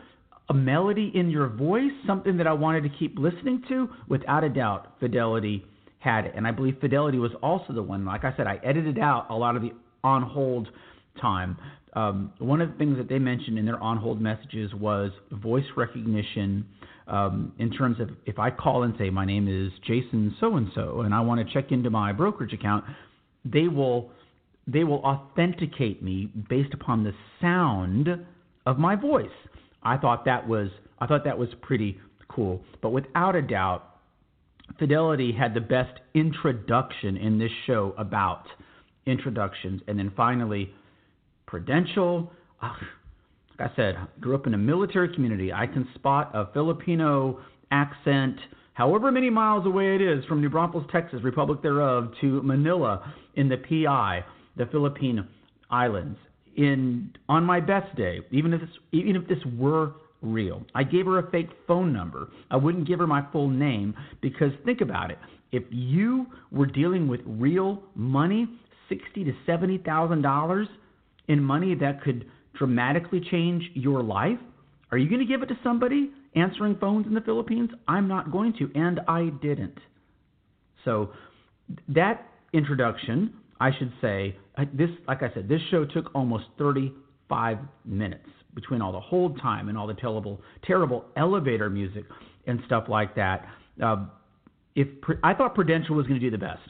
a 0.50 0.54
melody 0.54 1.12
in 1.16 1.30
your 1.30 1.48
voice, 1.48 1.92
something 2.06 2.38
that 2.38 2.48
I 2.48 2.54
wanted 2.54 2.84
to 2.84 2.90
keep 2.90 3.18
listening 3.18 3.64
to. 3.70 3.90
Without 4.10 4.44
a 4.44 4.50
doubt, 4.50 4.94
fidelity 5.00 5.66
had 6.04 6.26
it, 6.26 6.34
and 6.36 6.46
I 6.46 6.52
believe 6.52 6.78
fidelity 6.82 7.18
was 7.18 7.32
also 7.42 7.74
the 7.74 7.84
one. 7.84 8.06
Like 8.06 8.24
I 8.24 8.36
said, 8.36 8.48
I 8.48 8.60
edited 8.64 9.00
out 9.00 9.28
a 9.30 9.36
lot 9.36 9.56
of 9.56 9.62
the 9.62 9.72
on 10.04 10.22
hold 10.22 10.68
time. 11.22 11.58
Um, 11.94 12.34
one 12.40 12.60
of 12.60 12.72
the 12.72 12.78
things 12.78 12.98
that 12.98 13.08
they 13.08 13.20
mentioned 13.20 13.58
in 13.58 13.66
their 13.66 13.82
on 13.82 13.98
hold 13.98 14.20
messages 14.20 14.74
was 14.74 15.12
voice 15.32 15.66
recognition 15.78 16.66
um, 17.08 17.54
in 17.60 17.72
terms 17.72 18.00
of 18.00 18.10
if 18.26 18.40
I 18.40 18.50
call 18.50 18.84
and 18.84 18.96
say 18.98 19.10
my 19.10 19.26
name 19.26 19.48
is 19.48 19.72
Jason 19.86 20.36
so 20.40 20.56
and 20.56 20.70
so 20.74 21.02
and 21.02 21.14
I 21.14 21.22
want 21.22 21.46
to 21.46 21.54
check 21.54 21.72
into 21.72 21.90
my 21.90 22.12
brokerage 22.12 22.54
account, 22.54 22.86
they 23.46 23.68
will 23.68 24.12
they 24.66 24.84
will 24.84 25.04
authenticate 25.04 26.02
me 26.02 26.32
based 26.50 26.74
upon 26.74 27.04
the 27.04 27.14
sound 27.42 28.08
of 28.66 28.78
my 28.78 28.96
voice. 28.96 29.28
I 29.84 29.98
thought 29.98 30.26
that 30.26 30.48
was 30.48 30.70
I 31.00 31.08
thought 31.08 31.26
that 31.26 31.38
was 31.38 31.50
pretty 31.62 32.00
cool. 32.30 32.62
But 32.82 32.90
without 32.90 33.36
a 33.36 33.42
doubt, 33.42 33.93
Fidelity 34.80 35.32
had 35.32 35.54
the 35.54 35.62
best 35.62 36.00
introduction 36.14 37.18
in 37.18 37.38
this 37.38 37.52
show 37.68 37.94
about 37.98 38.46
introductions, 39.06 39.82
and 39.88 40.00
then 40.00 40.12
finally, 40.16 40.74
Prudential. 41.46 42.32
Uh, 42.62 42.72
like 43.60 43.72
I 43.72 43.76
said, 43.76 43.96
grew 44.20 44.34
up 44.34 44.48
in 44.48 44.56
a 44.56 44.58
military 44.58 45.14
community. 45.14 45.54
I 45.54 45.68
can 45.68 45.88
spot 45.94 46.32
a 46.34 46.52
Filipino 46.52 47.40
accent, 47.70 48.40
however 48.74 49.12
many 49.12 49.30
miles 49.30 49.66
away 49.68 49.94
it 49.94 50.02
is 50.02 50.26
from 50.26 50.42
New 50.42 50.50
Braunfels, 50.50 50.86
Texas, 50.92 51.20
Republic 51.24 51.62
thereof, 51.62 52.12
to 52.22 52.42
Manila 52.42 53.14
in 53.36 53.50
the 53.50 53.58
PI, 53.58 54.26
the 54.58 54.66
Philippine 54.68 55.28
Islands. 55.70 56.18
In 56.56 57.12
on 57.30 57.44
my 57.44 57.60
best 57.60 57.96
day, 57.96 58.22
even 58.32 58.54
if 58.54 58.62
this, 58.62 58.70
even 58.92 59.16
if 59.16 59.28
this 59.28 59.40
were 59.58 59.94
real, 60.24 60.64
I 60.74 60.84
gave 60.84 61.06
her 61.06 61.20
a 61.20 61.30
fake 61.30 61.50
phone 61.68 61.94
number. 61.94 62.30
I 62.50 62.56
wouldn't 62.56 62.88
give 62.88 63.00
her 63.00 63.08
my 63.08 63.26
full 63.32 63.50
name 63.50 63.94
because 64.22 64.52
think 64.66 64.82
about 64.82 65.12
it. 65.12 65.20
If 65.52 65.64
you 65.70 66.26
were 66.52 66.66
dealing 66.66 67.08
with 67.08 67.22
real 67.26 67.84
money, 67.94 68.48
sixty 68.90 69.24
to 69.24 69.34
seventy 69.46 69.78
thousand 69.78 70.22
dollars 70.22 70.68
in 71.28 71.44
money 71.44 71.76
that 71.76 72.02
could 72.02 72.26
dramatically 72.58 73.22
change 73.32 73.64
your 73.74 74.02
life, 74.02 74.40
are 74.92 74.98
you 74.98 75.10
going 75.10 75.22
to 75.22 75.28
give 75.28 75.44
it 75.44 75.48
to 75.48 75.58
somebody 75.64 76.12
answering 76.36 76.78
phones 76.80 77.06
in 77.06 77.14
the 77.14 77.22
Philippines? 77.22 77.70
I'm 77.88 78.08
not 78.08 78.32
going 78.32 78.54
to, 78.60 78.72
and 78.76 79.02
I 79.08 79.30
didn't. 79.42 79.78
So 80.86 81.12
that 81.90 82.28
introduction, 82.54 83.34
I 83.60 83.72
should 83.78 83.92
say, 84.02 84.36
uh, 84.58 84.66
this 84.74 84.90
like 85.08 85.24
I 85.24 85.34
said, 85.34 85.48
this 85.48 85.62
show 85.70 85.86
took 85.86 86.14
almost 86.16 86.46
35 86.58 87.58
minutes 87.86 88.30
between 88.56 88.82
all 88.82 88.92
the 88.92 89.00
hold 89.00 89.40
time 89.42 89.70
and 89.70 89.78
all 89.78 89.88
the 89.88 89.94
terrible, 89.94 90.42
terrible 90.64 91.06
elevator 91.18 91.70
music 91.70 92.06
and 92.48 92.60
stuff 92.66 92.86
like 92.88 93.16
that. 93.16 93.46
Uh, 93.82 94.06
if 94.76 94.88
I 95.24 95.34
thought 95.34 95.56
Prudential 95.56 95.96
was 95.96 96.08
going 96.08 96.20
to 96.20 96.30
do 96.30 96.32
the 96.32 96.44
best. 96.44 96.70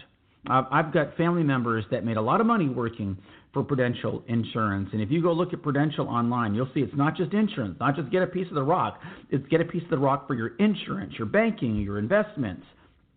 Uh, 0.49 0.63
I've 0.71 0.93
got 0.93 1.15
family 1.15 1.43
members 1.43 1.85
that 1.89 2.03
made 2.03 2.17
a 2.17 2.21
lot 2.21 2.41
of 2.41 2.47
money 2.47 2.67
working 2.67 3.17
for 3.53 3.63
Prudential 3.63 4.23
Insurance. 4.27 4.89
And 4.91 5.01
if 5.01 5.09
you 5.09 5.21
go 5.21 5.31
look 5.31 5.53
at 5.53 5.61
Prudential 5.61 6.07
online, 6.07 6.53
you'll 6.53 6.69
see 6.73 6.81
it's 6.81 6.95
not 6.95 7.15
just 7.15 7.33
insurance, 7.33 7.77
not 7.79 7.95
just 7.95 8.11
get 8.11 8.23
a 8.23 8.27
piece 8.27 8.47
of 8.49 8.55
the 8.55 8.63
rock. 8.63 8.99
It's 9.29 9.47
get 9.47 9.61
a 9.61 9.65
piece 9.65 9.83
of 9.83 9.89
the 9.89 9.97
rock 9.97 10.27
for 10.27 10.33
your 10.33 10.55
insurance, 10.57 11.13
your 11.17 11.27
banking, 11.27 11.77
your 11.77 11.97
investments, 11.97 12.65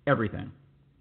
everything, 0.06 0.52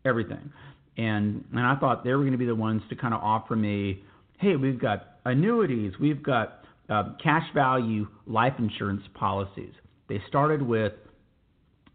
everything. 0.04 0.52
And 0.98 1.44
and 1.52 1.60
I 1.60 1.76
thought 1.76 2.04
they 2.04 2.12
were 2.12 2.22
going 2.22 2.32
to 2.32 2.38
be 2.38 2.46
the 2.46 2.56
ones 2.56 2.82
to 2.90 2.96
kind 2.96 3.14
of 3.14 3.22
offer 3.22 3.56
me, 3.56 4.04
hey, 4.40 4.56
we've 4.56 4.80
got 4.80 5.18
annuities, 5.26 5.94
we've 6.00 6.24
got 6.24 6.65
uh, 6.90 7.04
cash 7.22 7.46
value 7.54 8.08
life 8.28 8.54
insurance 8.60 9.04
policies. 9.14 9.74
They 10.08 10.22
started 10.28 10.62
with 10.62 10.94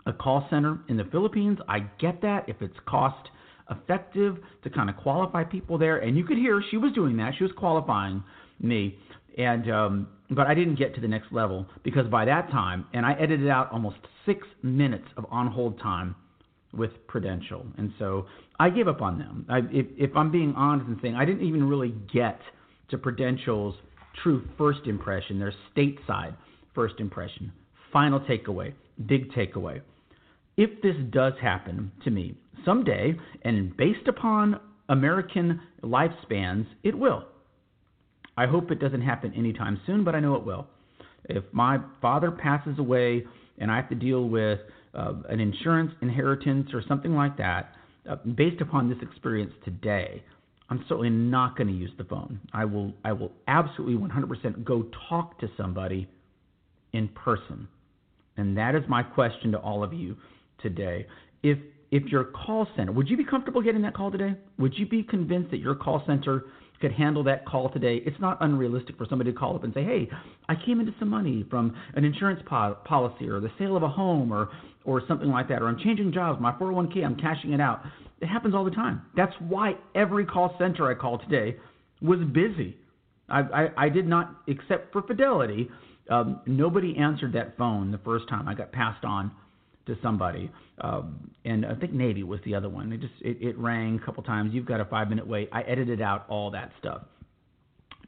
a 0.06 0.12
call 0.12 0.46
center 0.50 0.80
in 0.88 0.96
the 0.96 1.04
Philippines. 1.04 1.58
I 1.68 1.80
get 1.98 2.22
that 2.22 2.48
if 2.48 2.56
it's 2.60 2.76
cost 2.86 3.28
effective 3.70 4.38
to 4.64 4.70
kind 4.70 4.90
of 4.90 4.96
qualify 4.96 5.44
people 5.44 5.78
there. 5.78 5.98
And 5.98 6.16
you 6.16 6.24
could 6.24 6.38
hear 6.38 6.62
she 6.70 6.76
was 6.76 6.92
doing 6.92 7.16
that. 7.18 7.34
She 7.38 7.44
was 7.44 7.52
qualifying 7.56 8.22
me. 8.58 8.98
And 9.38 9.70
um, 9.70 10.08
but 10.30 10.46
I 10.46 10.54
didn't 10.54 10.76
get 10.76 10.94
to 10.96 11.00
the 11.00 11.08
next 11.08 11.32
level 11.32 11.66
because 11.82 12.06
by 12.08 12.24
that 12.24 12.50
time, 12.50 12.86
and 12.92 13.06
I 13.06 13.12
edited 13.12 13.48
out 13.48 13.70
almost 13.72 13.96
six 14.26 14.46
minutes 14.62 15.06
of 15.16 15.26
on 15.30 15.46
hold 15.46 15.80
time 15.80 16.14
with 16.72 16.90
Prudential, 17.08 17.66
and 17.78 17.92
so 17.98 18.26
I 18.58 18.70
gave 18.70 18.86
up 18.86 19.02
on 19.02 19.18
them. 19.18 19.46
I, 19.48 19.58
if, 19.72 19.86
if 19.96 20.16
I'm 20.16 20.30
being 20.30 20.54
honest 20.56 20.88
and 20.88 20.98
saying 21.02 21.16
I 21.16 21.24
didn't 21.24 21.46
even 21.46 21.68
really 21.68 21.94
get 22.12 22.40
to 22.90 22.98
Prudential's 22.98 23.74
true 24.22 24.46
first 24.58 24.80
impression, 24.86 25.38
their 25.38 25.54
stateside 25.74 26.36
first 26.74 26.94
impression. 26.98 27.52
Final 27.92 28.20
takeaway, 28.20 28.72
big 29.06 29.30
takeaway. 29.32 29.80
If 30.56 30.82
this 30.82 30.96
does 31.10 31.32
happen 31.40 31.90
to 32.04 32.10
me, 32.10 32.34
someday, 32.64 33.14
and 33.42 33.76
based 33.76 34.08
upon 34.08 34.60
American 34.88 35.60
lifespans, 35.82 36.66
it 36.82 36.96
will. 36.96 37.24
I 38.36 38.46
hope 38.46 38.70
it 38.70 38.80
doesn't 38.80 39.02
happen 39.02 39.32
anytime 39.34 39.80
soon, 39.86 40.04
but 40.04 40.14
I 40.14 40.20
know 40.20 40.34
it 40.34 40.44
will. 40.44 40.66
If 41.24 41.44
my 41.52 41.78
father 42.00 42.30
passes 42.30 42.78
away 42.78 43.24
and 43.58 43.70
I 43.70 43.76
have 43.76 43.88
to 43.90 43.94
deal 43.94 44.28
with 44.28 44.60
uh, 44.94 45.14
an 45.28 45.40
insurance 45.40 45.92
inheritance 46.02 46.70
or 46.72 46.82
something 46.88 47.14
like 47.14 47.36
that, 47.38 47.74
uh, 48.08 48.16
based 48.34 48.60
upon 48.60 48.88
this 48.88 48.98
experience 49.02 49.52
today, 49.64 50.22
I'm 50.70 50.84
certainly 50.88 51.10
not 51.10 51.56
going 51.56 51.66
to 51.66 51.74
use 51.74 51.90
the 51.98 52.04
phone. 52.04 52.40
I 52.52 52.64
will, 52.64 52.92
I 53.04 53.12
will 53.12 53.32
absolutely 53.48 53.96
100% 53.96 54.64
go 54.64 54.86
talk 55.08 55.38
to 55.40 55.48
somebody 55.56 56.08
in 56.92 57.08
person. 57.08 57.68
And 58.36 58.56
that 58.56 58.74
is 58.74 58.82
my 58.88 59.02
question 59.02 59.52
to 59.52 59.58
all 59.58 59.82
of 59.82 59.92
you 59.92 60.16
today. 60.62 61.06
If 61.42 61.58
if 61.90 62.04
your 62.04 62.22
call 62.22 62.68
center, 62.76 62.92
would 62.92 63.08
you 63.08 63.16
be 63.16 63.24
comfortable 63.24 63.60
getting 63.60 63.82
that 63.82 63.94
call 63.94 64.12
today? 64.12 64.36
Would 64.58 64.74
you 64.78 64.86
be 64.86 65.02
convinced 65.02 65.50
that 65.50 65.58
your 65.58 65.74
call 65.74 66.04
center 66.06 66.44
could 66.80 66.92
handle 66.92 67.22
that 67.24 67.44
call 67.44 67.68
today, 67.68 68.02
it's 68.06 68.18
not 68.20 68.38
unrealistic 68.40 68.96
for 68.96 69.06
somebody 69.08 69.32
to 69.32 69.38
call 69.38 69.54
up 69.54 69.64
and 69.64 69.74
say, 69.74 69.84
"Hey, 69.84 70.08
I 70.48 70.54
came 70.54 70.80
into 70.80 70.94
some 70.98 71.08
money 71.08 71.44
from 71.50 71.74
an 71.94 72.04
insurance 72.04 72.40
po- 72.46 72.76
policy 72.84 73.28
or 73.28 73.40
the 73.40 73.50
sale 73.58 73.76
of 73.76 73.82
a 73.82 73.88
home 73.88 74.32
or 74.32 74.48
or 74.84 75.02
something 75.06 75.28
like 75.28 75.46
that, 75.48 75.60
or 75.60 75.68
I'm 75.68 75.78
changing 75.78 76.10
jobs, 76.10 76.40
my 76.40 76.52
401k, 76.52 77.04
I'm 77.04 77.16
cashing 77.16 77.52
it 77.52 77.60
out." 77.60 77.82
It 78.20 78.26
happens 78.26 78.54
all 78.54 78.64
the 78.64 78.70
time. 78.70 79.02
That's 79.14 79.34
why 79.40 79.76
every 79.94 80.24
call 80.24 80.54
center 80.58 80.90
I 80.90 80.94
called 80.94 81.22
today 81.22 81.56
was 82.00 82.20
busy. 82.32 82.76
I, 83.28 83.40
I, 83.40 83.84
I 83.86 83.88
did 83.88 84.06
not, 84.06 84.36
except 84.46 84.92
for 84.92 85.02
Fidelity, 85.02 85.70
um, 86.10 86.40
nobody 86.46 86.96
answered 86.96 87.32
that 87.34 87.56
phone 87.56 87.90
the 87.92 87.98
first 87.98 88.28
time 88.28 88.48
I 88.48 88.54
got 88.54 88.72
passed 88.72 89.04
on 89.04 89.30
to 89.90 89.98
somebody, 90.02 90.50
um, 90.80 91.30
and 91.44 91.66
I 91.66 91.74
think 91.74 91.92
Navy 91.92 92.22
was 92.22 92.40
the 92.44 92.54
other 92.54 92.68
one. 92.68 92.92
It 92.92 93.00
just 93.00 93.14
it, 93.20 93.38
it 93.40 93.58
rang 93.58 94.00
a 94.02 94.04
couple 94.04 94.22
times. 94.22 94.52
You've 94.54 94.66
got 94.66 94.80
a 94.80 94.84
five 94.84 95.08
minute 95.08 95.26
wait. 95.26 95.48
I 95.52 95.62
edited 95.62 96.00
out 96.00 96.26
all 96.28 96.50
that 96.52 96.72
stuff. 96.78 97.02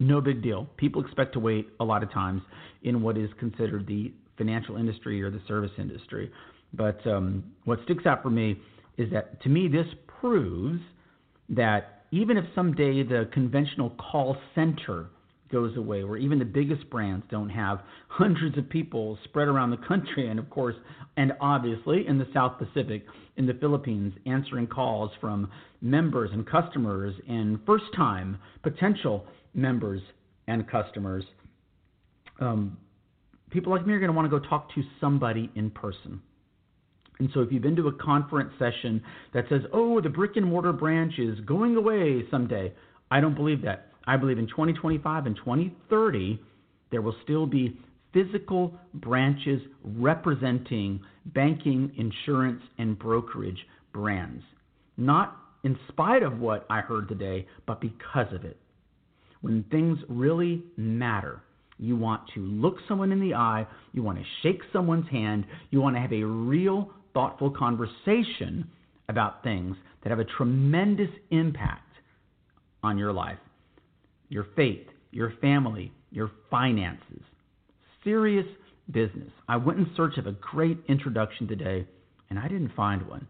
No 0.00 0.20
big 0.20 0.42
deal. 0.42 0.68
People 0.76 1.04
expect 1.04 1.34
to 1.34 1.38
wait 1.38 1.68
a 1.80 1.84
lot 1.84 2.02
of 2.02 2.10
times 2.12 2.42
in 2.82 3.02
what 3.02 3.16
is 3.16 3.30
considered 3.38 3.86
the 3.86 4.12
financial 4.38 4.76
industry 4.76 5.22
or 5.22 5.30
the 5.30 5.40
service 5.46 5.70
industry. 5.78 6.30
But 6.72 7.06
um, 7.06 7.44
what 7.64 7.78
sticks 7.84 8.06
out 8.06 8.22
for 8.22 8.30
me 8.30 8.60
is 8.96 9.10
that 9.12 9.42
to 9.42 9.48
me 9.48 9.68
this 9.68 9.86
proves 10.20 10.80
that 11.50 12.04
even 12.10 12.36
if 12.36 12.44
someday 12.54 13.02
the 13.02 13.28
conventional 13.32 13.90
call 13.90 14.36
center 14.54 15.06
goes 15.52 15.76
away, 15.76 16.02
where 16.02 16.18
even 16.18 16.38
the 16.38 16.44
biggest 16.44 16.88
brands 16.90 17.24
don't 17.30 17.50
have 17.50 17.82
hundreds 18.08 18.58
of 18.58 18.68
people 18.68 19.18
spread 19.24 19.46
around 19.46 19.70
the 19.70 19.76
country, 19.88 20.28
and 20.28 20.38
of 20.38 20.50
course, 20.50 20.74
and 21.16 21.32
obviously 21.40 22.06
in 22.06 22.18
the 22.18 22.26
South 22.32 22.58
Pacific, 22.58 23.04
in 23.36 23.46
the 23.46 23.54
Philippines, 23.54 24.14
answering 24.26 24.66
calls 24.66 25.10
from 25.20 25.50
members 25.80 26.30
and 26.32 26.46
customers 26.46 27.14
and 27.28 27.60
first 27.66 27.84
time 27.94 28.38
potential 28.62 29.26
members 29.54 30.00
and 30.48 30.68
customers. 30.68 31.24
Um, 32.40 32.78
people 33.50 33.72
like 33.72 33.86
me 33.86 33.92
are 33.92 34.00
going 34.00 34.10
to 34.10 34.16
want 34.16 34.30
to 34.30 34.38
go 34.40 34.44
talk 34.44 34.74
to 34.74 34.82
somebody 35.00 35.50
in 35.54 35.70
person. 35.70 36.20
And 37.18 37.30
so, 37.34 37.40
if 37.40 37.52
you've 37.52 37.62
been 37.62 37.76
to 37.76 37.88
a 37.88 37.92
conference 37.92 38.52
session 38.58 39.02
that 39.32 39.44
says, 39.48 39.60
oh, 39.72 40.00
the 40.00 40.08
brick 40.08 40.32
and 40.36 40.46
mortar 40.46 40.72
branch 40.72 41.18
is 41.18 41.38
going 41.40 41.76
away 41.76 42.24
someday, 42.30 42.72
I 43.10 43.20
don't 43.20 43.34
believe 43.34 43.62
that. 43.62 43.91
I 44.06 44.16
believe 44.16 44.38
in 44.38 44.48
2025 44.48 45.26
and 45.26 45.36
2030, 45.36 46.40
there 46.90 47.02
will 47.02 47.14
still 47.22 47.46
be 47.46 47.78
physical 48.12 48.74
branches 48.94 49.60
representing 49.84 51.00
banking, 51.26 51.92
insurance, 51.96 52.62
and 52.78 52.98
brokerage 52.98 53.66
brands. 53.92 54.42
Not 54.96 55.36
in 55.64 55.78
spite 55.88 56.22
of 56.22 56.38
what 56.38 56.66
I 56.68 56.80
heard 56.80 57.08
today, 57.08 57.46
but 57.66 57.80
because 57.80 58.32
of 58.32 58.44
it. 58.44 58.58
When 59.40 59.64
things 59.70 59.98
really 60.08 60.64
matter, 60.76 61.42
you 61.78 61.96
want 61.96 62.22
to 62.34 62.40
look 62.40 62.76
someone 62.88 63.12
in 63.12 63.20
the 63.20 63.34
eye, 63.34 63.66
you 63.92 64.02
want 64.02 64.18
to 64.18 64.24
shake 64.42 64.60
someone's 64.72 65.08
hand, 65.08 65.44
you 65.70 65.80
want 65.80 65.96
to 65.96 66.00
have 66.00 66.12
a 66.12 66.22
real, 66.22 66.90
thoughtful 67.14 67.50
conversation 67.50 68.68
about 69.08 69.42
things 69.42 69.76
that 70.02 70.10
have 70.10 70.20
a 70.20 70.24
tremendous 70.24 71.10
impact 71.30 71.88
on 72.82 72.98
your 72.98 73.12
life 73.12 73.38
your 74.32 74.46
faith, 74.56 74.86
your 75.10 75.34
family, 75.40 75.92
your 76.10 76.30
finances. 76.50 77.20
Serious 78.02 78.46
business. 78.90 79.30
I 79.48 79.56
went 79.56 79.78
in 79.78 79.90
search 79.94 80.16
of 80.16 80.26
a 80.26 80.32
great 80.32 80.78
introduction 80.88 81.46
today, 81.46 81.86
and 82.30 82.38
I 82.38 82.48
didn't 82.48 82.72
find 82.74 83.06
one. 83.06 83.26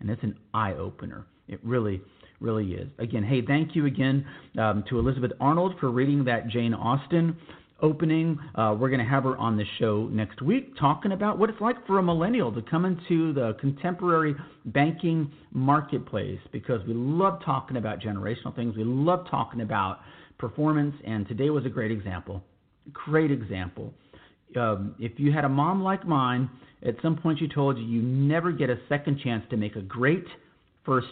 And 0.00 0.08
it's 0.08 0.22
an 0.22 0.38
eye 0.54 0.74
opener. 0.74 1.26
It 1.48 1.58
really, 1.64 2.00
really 2.40 2.72
is. 2.72 2.88
Again, 2.98 3.24
hey, 3.24 3.42
thank 3.44 3.74
you 3.74 3.86
again 3.86 4.24
um, 4.58 4.84
to 4.88 4.98
Elizabeth 4.98 5.32
Arnold 5.40 5.74
for 5.80 5.90
reading 5.90 6.24
that 6.24 6.48
Jane 6.48 6.72
Austen 6.72 7.36
opening. 7.82 8.38
Uh, 8.54 8.76
we're 8.78 8.88
going 8.88 9.00
to 9.00 9.10
have 9.10 9.24
her 9.24 9.36
on 9.36 9.56
the 9.56 9.64
show 9.78 10.08
next 10.12 10.40
week 10.40 10.76
talking 10.78 11.12
about 11.12 11.38
what 11.38 11.50
it's 11.50 11.60
like 11.60 11.84
for 11.86 11.98
a 11.98 12.02
millennial 12.02 12.52
to 12.52 12.62
come 12.62 12.84
into 12.84 13.32
the 13.32 13.56
contemporary 13.60 14.34
banking 14.66 15.30
marketplace 15.52 16.40
because 16.52 16.80
we 16.86 16.94
love 16.94 17.40
talking 17.44 17.76
about 17.76 18.00
generational 18.00 18.54
things. 18.54 18.76
We 18.76 18.84
love 18.84 19.26
talking 19.28 19.60
about 19.60 19.98
performance, 20.38 20.94
and 21.06 21.26
today 21.28 21.50
was 21.50 21.64
a 21.66 21.68
great 21.68 21.90
example. 21.90 22.42
Great 22.92 23.30
example. 23.30 23.92
Um, 24.56 24.94
if 24.98 25.12
you 25.18 25.32
had 25.32 25.44
a 25.44 25.48
mom 25.48 25.82
like 25.82 26.06
mine, 26.06 26.48
at 26.86 26.94
some 27.02 27.16
point 27.16 27.38
she 27.38 27.48
told 27.48 27.78
you 27.78 27.84
you 27.84 28.02
never 28.02 28.52
get 28.52 28.70
a 28.70 28.78
second 28.88 29.20
chance 29.20 29.44
to 29.50 29.56
make 29.56 29.76
a 29.76 29.80
great 29.80 30.26
first 30.84 31.08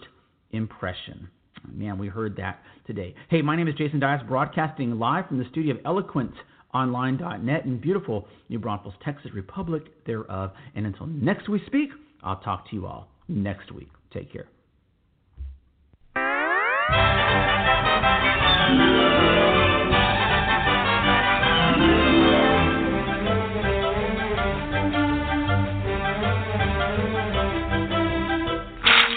impression. 0.53 1.29
Man, 1.71 1.99
we 1.99 2.09
heard 2.09 2.37
that 2.37 2.61
today. 2.87 3.15
Hey, 3.29 3.43
my 3.43 3.57
name 3.57 3.69
is 3.69 3.75
Jason 3.75 4.01
Dias, 4.01 4.21
broadcasting 4.29 4.99
live 4.99 5.29
from 5.29 5.39
the 5.39 5.49
studio 5.51 5.77
of 5.77 5.81
eloquentonline.net 5.83 7.65
in 7.65 7.81
beautiful 7.81 8.27
New 8.49 8.59
Braunfels, 8.59 8.95
Texas, 9.05 9.31
Republic 9.35 9.85
thereof. 10.05 10.53
And 10.75 10.87
until 10.87 11.07
next 11.07 11.49
we 11.49 11.63
speak, 11.67 11.91
I'll 12.23 12.41
talk 12.41 12.69
to 12.71 12.77
you 12.77 12.87
all 12.87 13.09
next 13.29 13.73
week. 13.73 13.89
Take 14.13 14.33
care. 14.33 14.47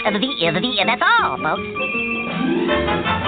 The, 0.06 0.20
the, 0.20 0.84
that's 0.86 1.02
all, 1.02 1.36
folks. 1.36 3.25